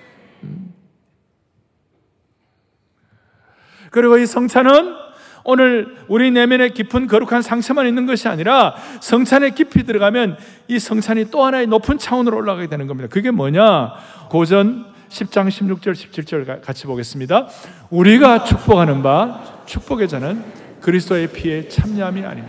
그리고 3.91 4.17
이 4.17 4.25
성찬은 4.25 5.02
오늘 5.43 5.97
우리 6.07 6.31
내면에 6.31 6.69
깊은 6.69 7.07
거룩한 7.07 7.41
상처만 7.41 7.87
있는 7.87 8.05
것이 8.05 8.27
아니라 8.27 8.75
성찬에 9.01 9.51
깊이 9.51 9.83
들어가면 9.83 10.37
이 10.67 10.79
성찬이 10.79 11.31
또 11.31 11.43
하나의 11.43 11.67
높은 11.67 11.97
차원으로 11.97 12.37
올라가게 12.37 12.67
되는 12.67 12.87
겁니다. 12.87 13.09
그게 13.09 13.31
뭐냐? 13.31 13.93
고전 14.29 14.85
10장 15.09 15.47
16절 15.49 15.93
17절 15.93 16.61
같이 16.61 16.87
보겠습니다. 16.87 17.47
우리가 17.89 18.45
축복하는 18.45 19.03
바 19.03 19.41
축복의 19.65 20.07
자는 20.07 20.43
그리스도의 20.81 21.27
피에 21.27 21.67
참여함이 21.67 22.25
아니며 22.25 22.47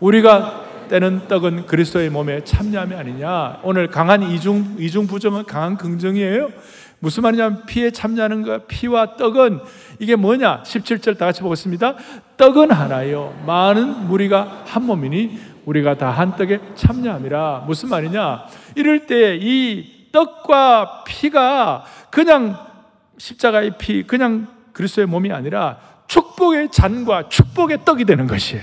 우리가 0.00 0.64
떼는 0.88 1.28
떡은 1.28 1.66
그리스도의 1.66 2.08
몸에 2.10 2.44
참여함이 2.44 2.94
아니냐. 2.94 3.60
오늘 3.62 3.88
강한 3.88 4.22
이중 4.22 4.76
이중 4.78 5.06
부정은 5.06 5.44
강한 5.44 5.76
긍정이에요. 5.76 6.50
무슨 7.00 7.22
말이냐면 7.22 7.64
피에 7.66 7.90
참여하는 7.90 8.42
거 8.42 8.58
피와 8.66 9.16
떡은 9.16 9.60
이게 10.00 10.16
뭐냐? 10.16 10.62
17절 10.64 11.16
다 11.16 11.26
같이 11.26 11.42
보겠습니다. 11.42 11.94
떡은 12.36 12.70
하나요. 12.72 13.38
많은 13.46 14.06
무리가 14.08 14.62
한 14.66 14.84
몸이니 14.84 15.38
우리가 15.64 15.96
다 15.96 16.10
한 16.10 16.34
떡에 16.36 16.60
참여함이라. 16.74 17.64
무슨 17.66 17.88
말이냐? 17.90 18.46
이럴 18.74 19.06
때 19.06 19.36
이 19.40 19.98
떡과 20.10 21.04
피가 21.06 21.84
그냥 22.10 22.56
십자가의 23.18 23.72
피, 23.78 24.04
그냥 24.04 24.48
그리스도의 24.72 25.06
몸이 25.06 25.30
아니라 25.32 25.78
축복의 26.06 26.70
잔과 26.70 27.28
축복의 27.28 27.84
떡이 27.84 28.04
되는 28.06 28.26
것이에요. 28.26 28.62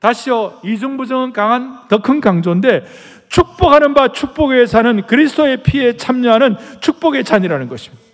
다시요, 0.00 0.60
이중부정은 0.62 1.32
강한 1.32 1.88
더 1.88 1.98
큰 1.98 2.20
강조인데 2.20 2.84
축복하는 3.34 3.94
바 3.94 4.12
축복의 4.12 4.68
잔은 4.68 5.08
그리스도의 5.08 5.64
피에 5.64 5.96
참여하는 5.96 6.56
축복의 6.80 7.24
잔이라는 7.24 7.66
것입니다. 7.66 8.04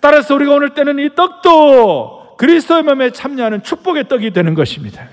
따라서 0.00 0.34
우리가 0.34 0.52
오늘 0.54 0.70
때는 0.70 0.98
이 0.98 1.14
떡도 1.14 2.36
그리스도의 2.38 2.82
몸에 2.82 3.10
참여하는 3.10 3.62
축복의 3.62 4.08
떡이 4.08 4.32
되는 4.32 4.54
것입니다. 4.54 5.08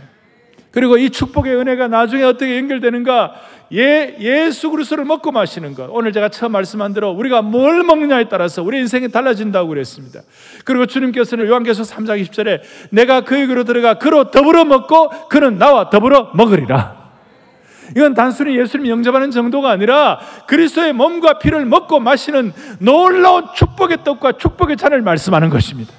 그리고 0.71 0.97
이 0.97 1.11
축복의 1.11 1.57
은혜가 1.57 1.89
나중에 1.89 2.23
어떻게 2.23 2.57
연결되는가? 2.57 3.35
예, 3.73 4.15
예수 4.19 4.71
그리스도를 4.71 5.05
먹고 5.05 5.31
마시는 5.31 5.75
것. 5.75 5.87
오늘 5.91 6.11
제가 6.11 6.29
처음 6.29 6.53
말씀한 6.53 6.93
대로 6.93 7.11
우리가 7.11 7.43
뭘 7.43 7.83
먹느냐에 7.83 8.29
따라서 8.29 8.63
우리 8.63 8.79
인생이 8.79 9.09
달라진다고 9.09 9.69
그랬습니다. 9.69 10.21
그리고 10.65 10.87
주님께서는 10.87 11.45
요한계시록 11.47 11.87
3장 11.87 12.19
20절에 12.23 12.61
내가 12.89 13.21
그에게로 13.21 13.63
들어가 13.63 13.99
그로 13.99 14.31
더불어 14.31 14.65
먹고 14.65 15.09
그는 15.29 15.59
나와 15.59 15.91
더불어 15.91 16.31
먹으리라. 16.33 16.96
이건 17.95 18.13
단순히 18.13 18.57
예수님 18.57 18.87
영접하는 18.87 19.31
정도가 19.31 19.69
아니라 19.69 20.19
그리스도의 20.47 20.93
몸과 20.93 21.39
피를 21.39 21.65
먹고 21.65 21.99
마시는 21.99 22.53
놀라운 22.79 23.45
축복의 23.55 24.03
떡과 24.03 24.33
축복의 24.33 24.77
잔을 24.77 25.01
말씀하는 25.01 25.49
것입니다. 25.49 25.93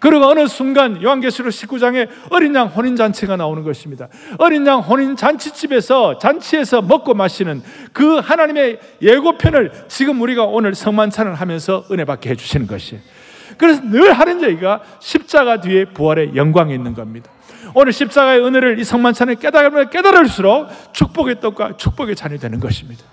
그리고 0.00 0.24
어느 0.26 0.46
순간 0.46 1.00
요한계시록 1.02 1.52
19장에 1.52 2.08
어린 2.30 2.54
양 2.54 2.68
혼인 2.68 2.96
잔치가 2.96 3.36
나오는 3.36 3.62
것입니다. 3.62 4.08
어린 4.38 4.66
양 4.66 4.80
혼인 4.80 5.14
잔치집에서 5.14 6.18
잔치에서 6.18 6.80
먹고 6.80 7.12
마시는 7.12 7.62
그 7.92 8.16
하나님의 8.16 8.80
예고편을 9.02 9.72
지금 9.88 10.22
우리가 10.22 10.44
오늘 10.44 10.74
성만찬을 10.74 11.34
하면서 11.34 11.84
은혜 11.90 12.06
받게 12.06 12.30
해 12.30 12.34
주시는 12.34 12.66
것이에요. 12.66 13.02
그래서 13.58 13.82
늘 13.82 14.14
하는 14.14 14.42
얘기가 14.42 14.80
십자가 15.00 15.60
뒤에 15.60 15.84
부활의 15.84 16.34
영광이 16.34 16.72
있는 16.72 16.94
겁니다. 16.94 17.30
오늘 17.74 17.92
십자가의 17.92 18.44
은혜를 18.44 18.78
이 18.78 18.84
성만찬을 18.84 19.36
깨달으면 19.36 19.90
깨달을수록 19.90 20.68
축복의 20.92 21.40
떡과 21.40 21.76
축복의 21.76 22.16
잔이 22.16 22.38
되는 22.38 22.58
것입니다. 22.60 23.04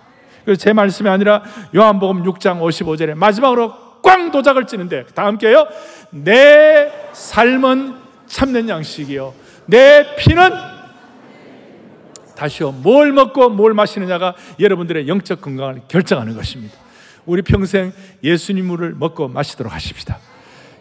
그래서 0.44 0.60
제 0.60 0.74
말씀이 0.74 1.10
아니라 1.10 1.44
요한복음 1.76 2.24
6장 2.24 2.62
55절에 2.62 3.16
마지막으로 3.16 4.02
꽝 4.02 4.32
도작을 4.32 4.66
찌는데 4.66 5.06
다 5.14 5.26
함께요. 5.26 5.68
내 6.12 6.92
삶은 7.14 7.96
참된 8.28 8.70
양식이요. 8.70 9.34
내 9.66 10.16
피는 10.16 10.52
다시요. 12.36 12.72
뭘 12.72 13.12
먹고 13.12 13.50
뭘 13.50 13.74
마시느냐가 13.74 14.36
여러분들의 14.60 15.08
영적 15.08 15.42
건강을 15.42 15.82
결정하는 15.88 16.36
것입니다. 16.36 16.78
우리 17.26 17.42
평생 17.42 17.92
예수님을 18.24 18.96
먹고 18.96 19.28
마시도록 19.28 19.74
하십시다. 19.74 20.20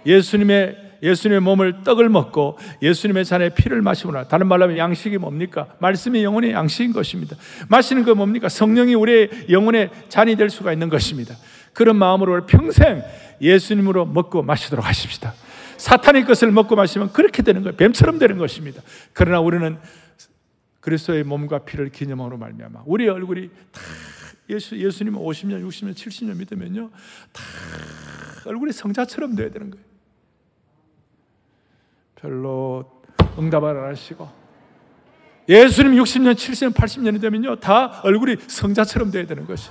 예수님의 0.05 0.86
예수님의 1.07 1.41
몸을 1.41 1.85
떡을 1.85 2.09
먹고 2.09 2.59
예수님의 2.83 3.25
잔에 3.25 3.49
피를 3.51 3.81
마시구나. 3.81 4.25
다른 4.25 4.49
말로 4.49 4.65
하면 4.65 4.77
양식이 4.77 5.19
뭡니까? 5.19 5.69
말씀이 5.79 6.23
영혼의 6.23 6.53
양식인 6.53 6.93
것입니다. 6.93 7.37
마시는 7.69 8.05
거 8.05 8.15
뭡니까? 8.15 8.49
성령이 8.49 8.95
우리의 8.95 9.47
영혼의 9.49 9.91
잔이 10.09 10.37
될 10.37 10.51
수가 10.51 10.73
있는 10.73 10.89
것입니다. 10.89 11.37
그런 11.73 11.97
마음으로 11.97 12.45
평생 12.47 13.03
예수님으로 13.41 14.07
먹고 14.07 14.43
마시도록 14.43 14.87
하십시다. 14.87 15.35
사탄의 15.77 16.25
것을 16.25 16.51
먹고 16.51 16.75
마시면 16.75 17.13
그렇게 17.13 17.43
되는 17.43 17.63
거예요. 17.63 17.77
뱀처럼 17.77 18.19
되는 18.19 18.39
것입니다. 18.39 18.83
그러나 19.13 19.41
우리는 19.41 19.79
그리스도의 20.81 21.25
몸과 21.25 21.61
피를 21.61 21.91
기념으로 21.91 22.39
말미암아 22.39 22.83
우리 22.87 23.09
얼굴이 23.09 23.49
다 23.73 23.81
예수 24.49 24.79
예수님 24.79 25.15
50년, 25.15 25.67
60년, 25.67 25.95
70년 25.95 26.37
믿으면요 26.37 26.91
다 27.33 27.43
얼굴이 28.47 28.73
성자처럼 28.73 29.35
돼야 29.35 29.51
되는 29.51 29.71
거예요. 29.71 29.86
별로 32.27 32.85
응답을 33.39 33.69
안 33.69 33.91
하시고 33.91 34.29
예수님 35.49 35.93
60년, 36.03 36.35
70년, 36.35 36.75
80년이 36.75 37.21
되면요 37.21 37.57
다 37.57 38.01
얼굴이 38.03 38.37
성자처럼 38.49 39.13
돼야 39.13 39.27
되는 39.27 39.47
것이. 39.47 39.71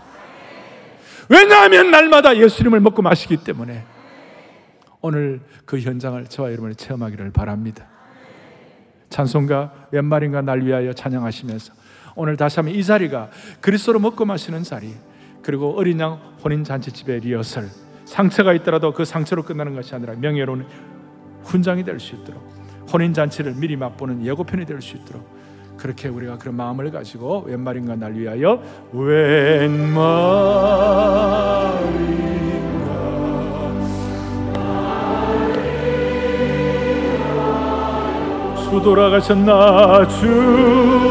왜냐하면 1.28 1.92
날마다 1.92 2.38
예수님을 2.38 2.80
먹고 2.80 3.02
마시기 3.02 3.38
때문에 3.38 3.84
오늘 5.02 5.42
그 5.66 5.80
현장을 5.80 6.24
저와 6.28 6.52
여러분이 6.52 6.76
체험하기를 6.76 7.32
바랍니다. 7.32 7.88
찬송가 9.10 9.88
웬말인가 9.92 10.42
날 10.42 10.62
위하여 10.62 10.94
찬양하시면서 10.94 11.74
오늘 12.16 12.38
다시 12.38 12.58
한번 12.58 12.74
이 12.74 12.84
자리가 12.84 13.32
그리스도로 13.60 14.00
먹고 14.00 14.24
마시는 14.24 14.64
자리 14.64 14.94
그리고 15.42 15.76
어린 15.76 16.00
양 16.00 16.38
혼인 16.42 16.64
잔치집의 16.64 17.20
리허설 17.22 17.68
상처가 18.06 18.54
있더라도 18.54 18.94
그 18.94 19.04
상처로 19.04 19.44
끝나는 19.44 19.76
것이 19.76 19.94
아니라 19.94 20.14
명예로운 20.14 20.66
훈장이 21.46 21.84
될 21.84 22.00
수 22.00 22.16
있도록 22.16 22.44
혼인 22.92 23.14
잔치를 23.14 23.54
미리 23.56 23.76
맛보는 23.76 24.26
예고편이 24.26 24.66
될 24.66 24.82
수 24.82 24.96
있도록 24.98 25.24
그렇게 25.78 26.08
우리가 26.08 26.38
그런 26.38 26.56
마음을 26.56 26.90
가지고 26.92 27.44
웬말인가 27.48 27.96
날 27.96 28.14
위하여 28.14 28.62
웬말 28.94 30.06
주 38.70 38.82
돌아가셨나 38.82 40.08
주 40.08 41.05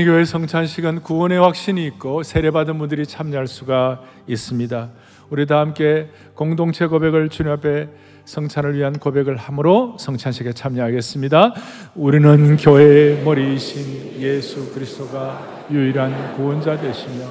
사랑의 0.00 0.06
교회 0.06 0.24
성찬 0.24 0.66
시간 0.66 1.02
구원의 1.02 1.38
확신이 1.38 1.86
있고 1.86 2.22
세례받은 2.22 2.78
분들이 2.78 3.04
참여할 3.04 3.46
수가 3.46 4.00
있습니다. 4.26 4.90
우리 5.28 5.46
다 5.46 5.58
함께 5.60 6.08
공동체 6.34 6.86
고백을 6.86 7.28
주님 7.28 7.52
앞에 7.52 7.88
성찬을 8.24 8.76
위한 8.76 8.98
고백을 8.98 9.36
함으로 9.36 9.96
성찬식에 9.98 10.52
참여하겠습니다. 10.52 11.54
우리는 11.94 12.56
교회의 12.56 13.22
머리이신 13.24 14.20
예수 14.20 14.72
그리스도가 14.72 15.66
유일한 15.70 16.34
구원자 16.34 16.80
되시며 16.80 17.26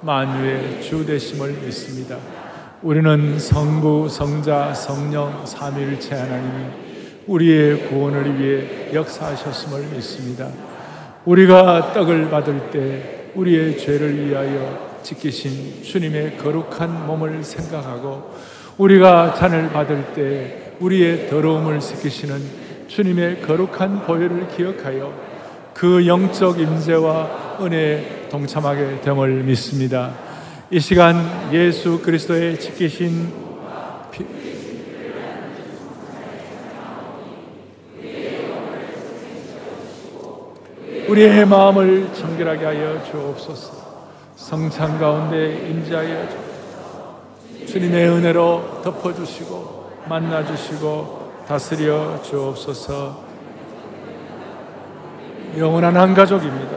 만유의 0.00 0.82
주 0.82 1.04
되심을 1.04 1.52
믿습니다. 1.64 2.16
우리는 2.82 3.38
성부, 3.38 4.08
성자, 4.08 4.72
성령 4.74 5.44
삼위일체 5.44 6.14
하나님이 6.14 6.64
우리의 7.26 7.88
구원을 7.88 8.40
위해 8.40 8.94
역사하셨음을 8.94 9.94
믿습니다. 9.94 10.75
우리가 11.26 11.92
떡을 11.92 12.30
받을 12.30 12.70
때 12.70 13.32
우리의 13.34 13.78
죄를 13.78 14.28
위하여 14.28 15.00
지키신 15.02 15.82
주님의 15.82 16.38
거룩한 16.38 17.06
몸을 17.06 17.42
생각하고 17.42 18.32
우리가 18.78 19.34
잔을 19.34 19.70
받을 19.70 20.14
때 20.14 20.72
우리의 20.78 21.28
더러움을 21.28 21.80
지키시는 21.80 22.40
주님의 22.86 23.42
거룩한 23.42 24.06
보혈을 24.06 24.48
기억하여 24.56 25.12
그 25.74 26.06
영적 26.06 26.60
임재와 26.60 27.58
은혜에 27.60 28.28
동참하게 28.30 29.00
됨을 29.00 29.42
믿습니다. 29.42 30.14
이 30.70 30.78
시간 30.78 31.16
예수 31.52 32.00
그리스도의 32.02 32.60
지키신 32.60 33.32
우리의 41.08 41.46
마음을 41.46 42.12
정결하게 42.14 42.64
하여 42.64 43.04
주옵소서. 43.04 43.86
성찬 44.34 44.98
가운데 44.98 45.68
임재하여 45.68 46.28
주. 46.28 47.66
주님의 47.66 48.08
은혜로 48.08 48.82
덮어주시고 48.82 49.90
만나주시고 50.08 51.44
다스려 51.46 52.20
주옵소서. 52.22 53.24
영원한 55.56 55.96
한 55.96 56.12
가족입니다. 56.12 56.76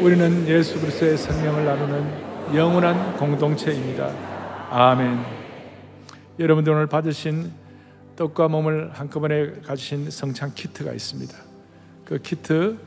우리는 0.00 0.46
예수 0.46 0.80
그리스도의 0.80 1.16
생명을 1.18 1.64
나누는 1.64 2.54
영원한 2.54 3.16
공동체입니다. 3.16 4.10
아멘. 4.70 5.18
여러분들 6.38 6.72
오늘 6.72 6.86
받으신 6.86 7.50
떡과 8.14 8.48
몸을 8.48 8.90
한꺼번에 8.92 9.52
가지신 9.66 10.10
성찬 10.10 10.54
키트가 10.54 10.92
있습니다. 10.92 11.47
그 12.08 12.18
키트 12.22 12.78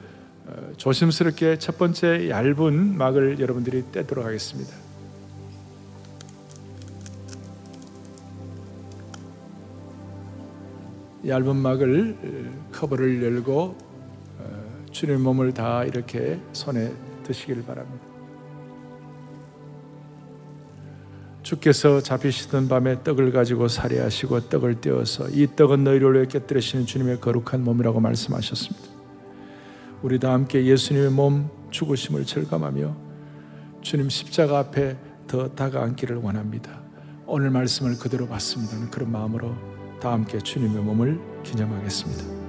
어, 0.47 0.71
조심스럽게 0.77 1.60
첫 1.60 1.77
번째 1.77 2.27
얇은 2.27 2.97
막을 2.97 3.39
여러분들이 3.39 3.84
떼도록 3.91 4.25
하겠습니다. 4.25 4.73
얇은 11.27 11.55
막을 11.55 12.17
어, 12.19 12.71
커버를 12.71 13.21
열고 13.21 13.77
어, 14.39 14.86
주님 14.91 15.21
몸을 15.21 15.53
다 15.53 15.84
이렇게 15.84 16.39
손에 16.53 16.91
드시기를 17.23 17.63
바랍니다. 17.63 18.03
주께서 21.43 22.01
잡히시던 22.01 22.69
밤에 22.69 23.03
떡을 23.03 23.31
가지고 23.31 23.67
살해하시고 23.67 24.49
떡을 24.49 24.81
떼어서 24.81 25.29
이 25.29 25.47
떡은 25.55 25.84
너희를 25.84 26.15
위해 26.15 26.25
깨뜨리시는 26.25 26.88
주님의 26.88 27.19
거룩한 27.21 27.63
몸이라고 27.63 27.99
말씀하셨습니다. 27.99 28.90
우리 30.03 30.17
다 30.17 30.33
함께 30.33 30.65
예수님의 30.65 31.11
몸 31.11 31.49
죽으심을 31.69 32.25
절감하며 32.25 32.95
주님 33.81 34.09
십자가 34.09 34.57
앞에 34.57 34.97
더 35.27 35.47
다가앉기를 35.49 36.17
원합니다. 36.17 36.81
오늘 37.27 37.51
말씀을 37.51 37.97
그대로 37.99 38.27
받습니다. 38.27 38.89
그런 38.89 39.11
마음으로 39.11 39.55
다 40.01 40.11
함께 40.11 40.39
주님의 40.39 40.81
몸을 40.83 41.19
기념하겠습니다. 41.43 42.40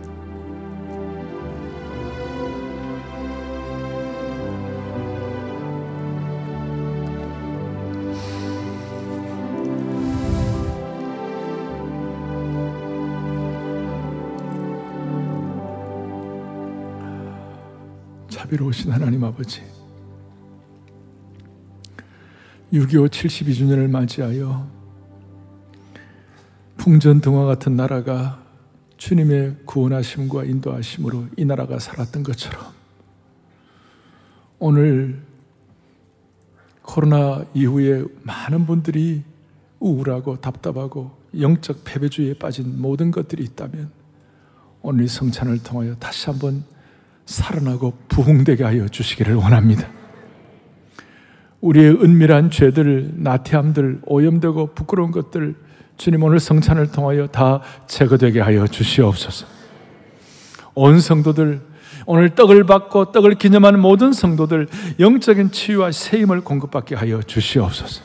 자비로우신 18.53 18.93
하나님 18.93 19.25
아버지 19.25 19.63
6.25 22.73 23.09
72주년을 23.09 23.89
맞이하여 23.89 24.69
풍전등화 26.77 27.45
같은 27.45 27.77
나라가 27.77 28.43
주님의 28.97 29.57
구원하심과 29.65 30.45
인도하심으로 30.45 31.29
이 31.37 31.45
나라가 31.45 31.79
살았던 31.79 32.23
것처럼 32.23 32.63
오늘 34.59 35.23
코로나 36.83 37.45
이후에 37.55 38.05
많은 38.23 38.67
분들이 38.67 39.23
우울하고 39.81 40.41
답답하고 40.41 41.17
영적 41.39 41.85
패배주의에 41.85 42.35
빠진 42.35 42.81
모든 42.81 43.11
것들이 43.11 43.45
있다면 43.45 43.91
오늘 44.83 45.09
성찬을 45.09 45.63
통하여 45.63 45.95
다시 45.97 46.29
한번 46.29 46.65
살아나고 47.27 47.95
부흥되게 48.09 48.65
하여 48.65 48.89
주시기를 48.89 49.35
원합니다. 49.35 49.89
우리의 51.61 52.03
은밀한 52.03 52.51
죄들, 52.51 53.13
나태함들, 53.17 54.01
오염되고 54.05 54.75
부끄러운 54.75 55.13
것들 55.13 55.55
주님 55.97 56.23
오늘 56.25 56.41
성찬을 56.41 56.91
통하여 56.91 57.29
다 57.29 57.63
제거되게 57.87 58.41
하여 58.41 58.67
주시옵소서. 58.67 59.47
온 60.75 61.01
성도들 61.01 61.61
오늘 62.07 62.35
떡을 62.35 62.65
받고 62.65 63.13
떡을 63.13 63.37
기념하는 63.37 63.79
모든 63.79 64.13
성도들 64.13 64.69
영적인 64.99 65.53
치유와 65.53 65.93
새 65.93 66.21
힘을 66.21 66.41
공급받게 66.41 66.97
하여 66.97 67.23
주시옵소서. 67.23 68.03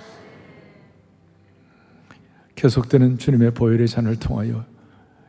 계속되는 2.55 3.17
주님의 3.17 3.51
보혈의 3.51 3.87
잔을 3.87 4.17
통하여 4.17 4.65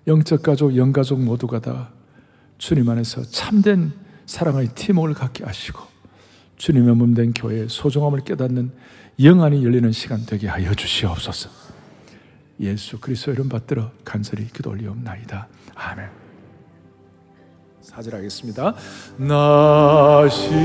영적 0.06 0.42
가족, 0.42 0.76
영가족 0.76 1.20
모두가 1.20 1.60
다 1.60 1.90
주님 2.58 2.88
안에서 2.90 3.22
참된 3.22 3.92
사랑의 4.26 4.68
팀워크를 4.74 5.14
갖게 5.14 5.44
하시고 5.44 5.80
주님의 6.56 6.94
몸된 6.96 7.32
교회의 7.32 7.68
소중함을 7.68 8.20
깨닫는 8.24 8.72
영안이 9.22 9.64
열리는 9.64 9.90
시간 9.92 10.26
되게 10.26 10.48
하여 10.48 10.74
주시옵소서. 10.74 11.50
예수 12.60 12.98
그리스도 13.00 13.32
이름 13.32 13.48
받들어 13.48 13.90
간절히 14.04 14.46
기도 14.48 14.70
올리옵나이다. 14.70 15.48
아멘. 15.74 16.08
사절하겠습니다. 17.80 18.74
나 19.18 20.28
십자가 20.28 20.58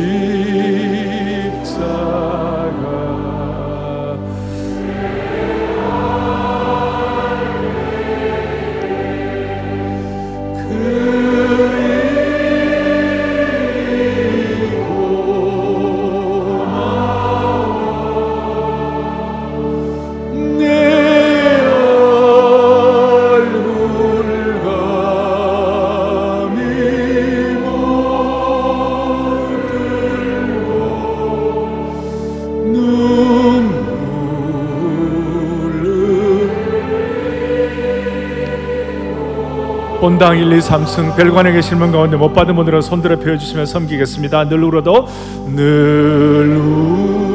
본당 40.03 40.37
1, 40.37 40.51
2, 40.51 40.59
3승 40.59 41.15
별관에 41.15 41.53
계신 41.53 41.79
분 41.79 41.93
가운데 41.93 42.17
못 42.17 42.33
받은 42.33 42.57
분들은 42.57 42.81
손들어 42.81 43.17
펴주시면 43.17 43.65
섬기겠습니다. 43.65 44.49
늘 44.49 44.61
울어도 44.61 45.07
늘 45.55 46.57
울어도 46.57 47.32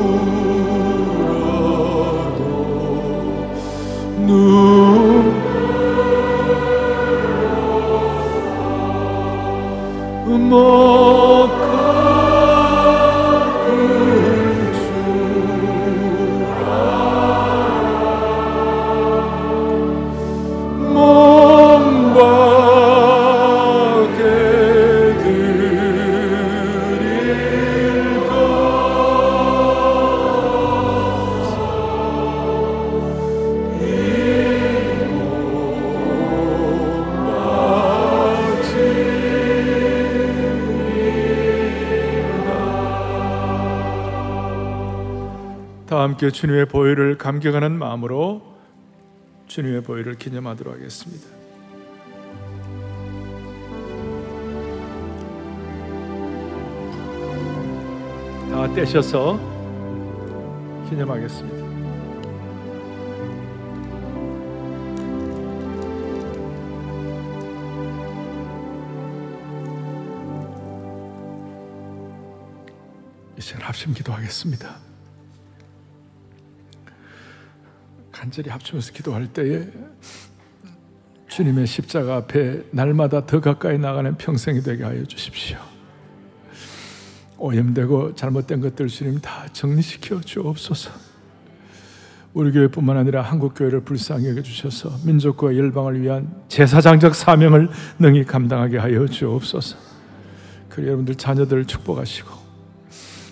함께 46.18 46.32
주님의 46.32 46.66
보혈을 46.66 47.16
감격하는 47.16 47.78
마음으로 47.78 48.42
주님의 49.46 49.84
보혈을 49.84 50.16
기념하도록 50.16 50.74
하겠습니다. 50.74 51.28
다 58.50 58.74
떼셔서 58.74 59.38
기념하겠습니다. 60.90 61.68
이제 73.38 73.56
합심 73.60 73.94
기도하겠습니다. 73.94 74.87
간절히 78.28 78.50
합치면서 78.50 78.92
기도할 78.92 79.26
때에 79.28 79.66
주님의 81.28 81.66
십자가 81.66 82.16
앞에 82.16 82.62
날마다 82.72 83.24
더 83.24 83.40
가까이 83.40 83.78
나가는 83.78 84.14
평생이 84.18 84.60
되게 84.60 84.84
하여 84.84 85.02
주십시오. 85.06 85.56
오염되고 87.38 88.16
잘못된 88.16 88.60
것들 88.60 88.88
주님 88.88 89.20
다 89.20 89.46
정리시켜 89.54 90.20
주옵소서. 90.20 90.90
우리 92.34 92.52
교회뿐만 92.52 92.98
아니라 92.98 93.22
한국 93.22 93.54
교회를 93.54 93.80
불쌍히 93.80 94.28
여겨 94.28 94.42
주셔서 94.42 94.90
민족과 95.06 95.56
열방을 95.56 96.02
위한 96.02 96.30
제사장적 96.48 97.14
사명을 97.14 97.70
능히 97.98 98.24
감당하게 98.24 98.76
하여 98.76 99.06
주옵소서. 99.06 99.78
그 100.68 100.82
여러분들 100.84 101.14
자녀들을 101.14 101.64
축복하시고 101.64 102.30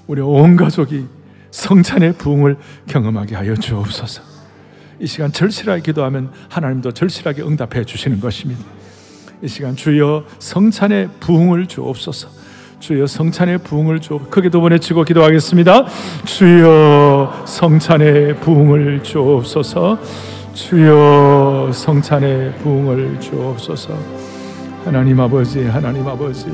우리 0.06 0.22
온 0.22 0.56
가족이 0.56 1.04
성찬의 1.50 2.14
부흥을 2.14 2.56
경험하게 2.86 3.34
하여 3.34 3.54
주옵소서. 3.54 4.35
이 4.98 5.06
시간 5.06 5.30
절실하게 5.30 5.82
기도하면 5.82 6.30
하나님도 6.48 6.92
절실하게 6.92 7.42
응답해 7.42 7.84
주시는 7.84 8.20
것입니다. 8.20 8.62
이 9.42 9.48
시간 9.48 9.76
주여 9.76 10.24
성찬의 10.38 11.08
부흥을 11.20 11.66
주옵소서. 11.66 12.28
주여 12.80 13.06
성찬의 13.06 13.58
부흥을 13.58 14.00
주 14.00 14.18
크게 14.30 14.48
두 14.50 14.60
번 14.60 14.72
외치고 14.72 15.04
기도하겠습니다. 15.04 15.86
주여 16.24 17.44
성찬의 17.46 18.36
부흥을 18.40 19.02
주옵소서. 19.02 19.98
주여 20.54 21.70
성찬의 21.72 22.54
부흥을 22.58 23.20
주옵소서. 23.20 23.98
하나님 24.84 25.20
아버지, 25.20 25.64
하나님 25.64 26.06
아버지. 26.06 26.46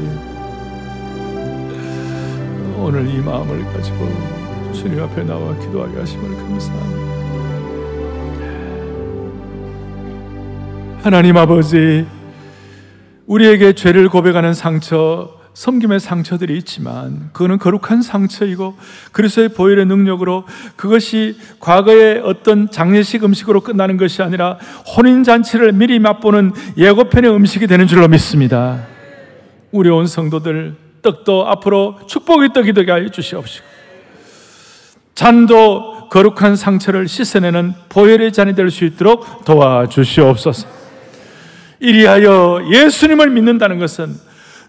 오늘 2.79 3.09
이 3.09 3.19
마음을 3.19 3.65
가지고 3.73 4.09
주님 4.73 5.01
앞에 5.03 5.23
나와 5.23 5.57
기도하게 5.61 5.99
하심을 6.01 6.37
감사합니다. 6.37 7.12
하나님 11.03 11.37
아버지, 11.37 12.07
우리에게 13.27 13.73
죄를 13.73 14.09
고백하는 14.09 14.55
상처, 14.55 15.31
섬김의 15.53 15.99
상처들이 15.99 16.57
있지만 16.59 17.31
그거는 17.33 17.59
거룩한 17.59 18.03
상처이고 18.03 18.77
그리스도의 19.11 19.49
보혈의 19.49 19.87
능력으로 19.87 20.45
그것이 20.77 21.37
과거의 21.59 22.21
어떤 22.25 22.71
장례식 22.71 23.25
음식으로 23.25 23.63
끝나는 23.63 23.97
것이 23.97 24.23
아니라 24.23 24.59
혼인 24.97 25.25
잔치를 25.25 25.73
미리 25.73 25.99
맛보는 25.99 26.53
예고편의 26.79 27.35
음식이 27.35 27.67
되는 27.67 27.89
줄로 27.89 28.07
믿습니다. 28.07 28.87
우리 29.73 29.91
온 29.91 30.07
성도들 30.07 30.77
떡도 31.03 31.49
앞으로 31.49 31.99
축복의 32.07 32.53
떡이 32.53 32.75
되게 32.75 32.93
하여 32.93 33.09
주시옵시고 33.09 33.67
잔도 35.17 36.09
거룩한 36.11 36.55
상처를 36.55 37.09
씻어내는 37.09 37.75
보혈의 37.89 38.33
잔이 38.33 38.55
될 38.55 38.71
수 38.71 38.85
있도록 38.85 39.45
도와주시옵소서. 39.45 40.82
이리하여 41.83 42.69
예수님을 42.71 43.31
믿는다는 43.31 43.79
것은 43.81 44.15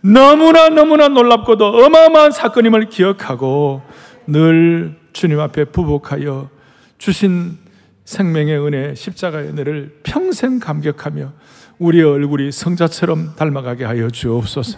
너무나 0.02 0.70
너무나 0.70 1.08
놀랍고도 1.08 1.66
어마어마한 1.66 2.32
사건임을 2.32 2.90
기억하고 2.90 3.84
늘 4.26 4.96
주님 5.14 5.40
앞에 5.40 5.66
부복하여 5.66 6.50
주신 6.98 7.58
생명의 8.04 8.60
은혜, 8.60 8.96
십자가의 8.96 9.50
은혜를 9.50 10.00
평생 10.04 10.60
감격하며 10.60 11.32
우리의 11.78 12.04
얼굴이 12.04 12.52
성자처럼 12.52 13.36
닮아가게 13.36 13.86
하여 13.86 14.10
주옵소서. 14.10 14.78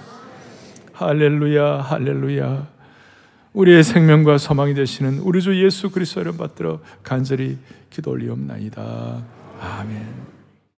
할렐루야, 0.94 1.82
할렐루야. 1.82 2.68
우리의 3.54 3.84
생명과 3.84 4.38
소망이 4.38 4.74
되시는 4.74 5.20
우리 5.20 5.42
주 5.42 5.64
예수 5.64 5.90
그리스도를 5.90 6.36
받들어 6.38 6.80
간절히 7.02 7.58
기도 7.90 8.12
올리옵나이다. 8.12 9.24
아멘. 9.62 10.35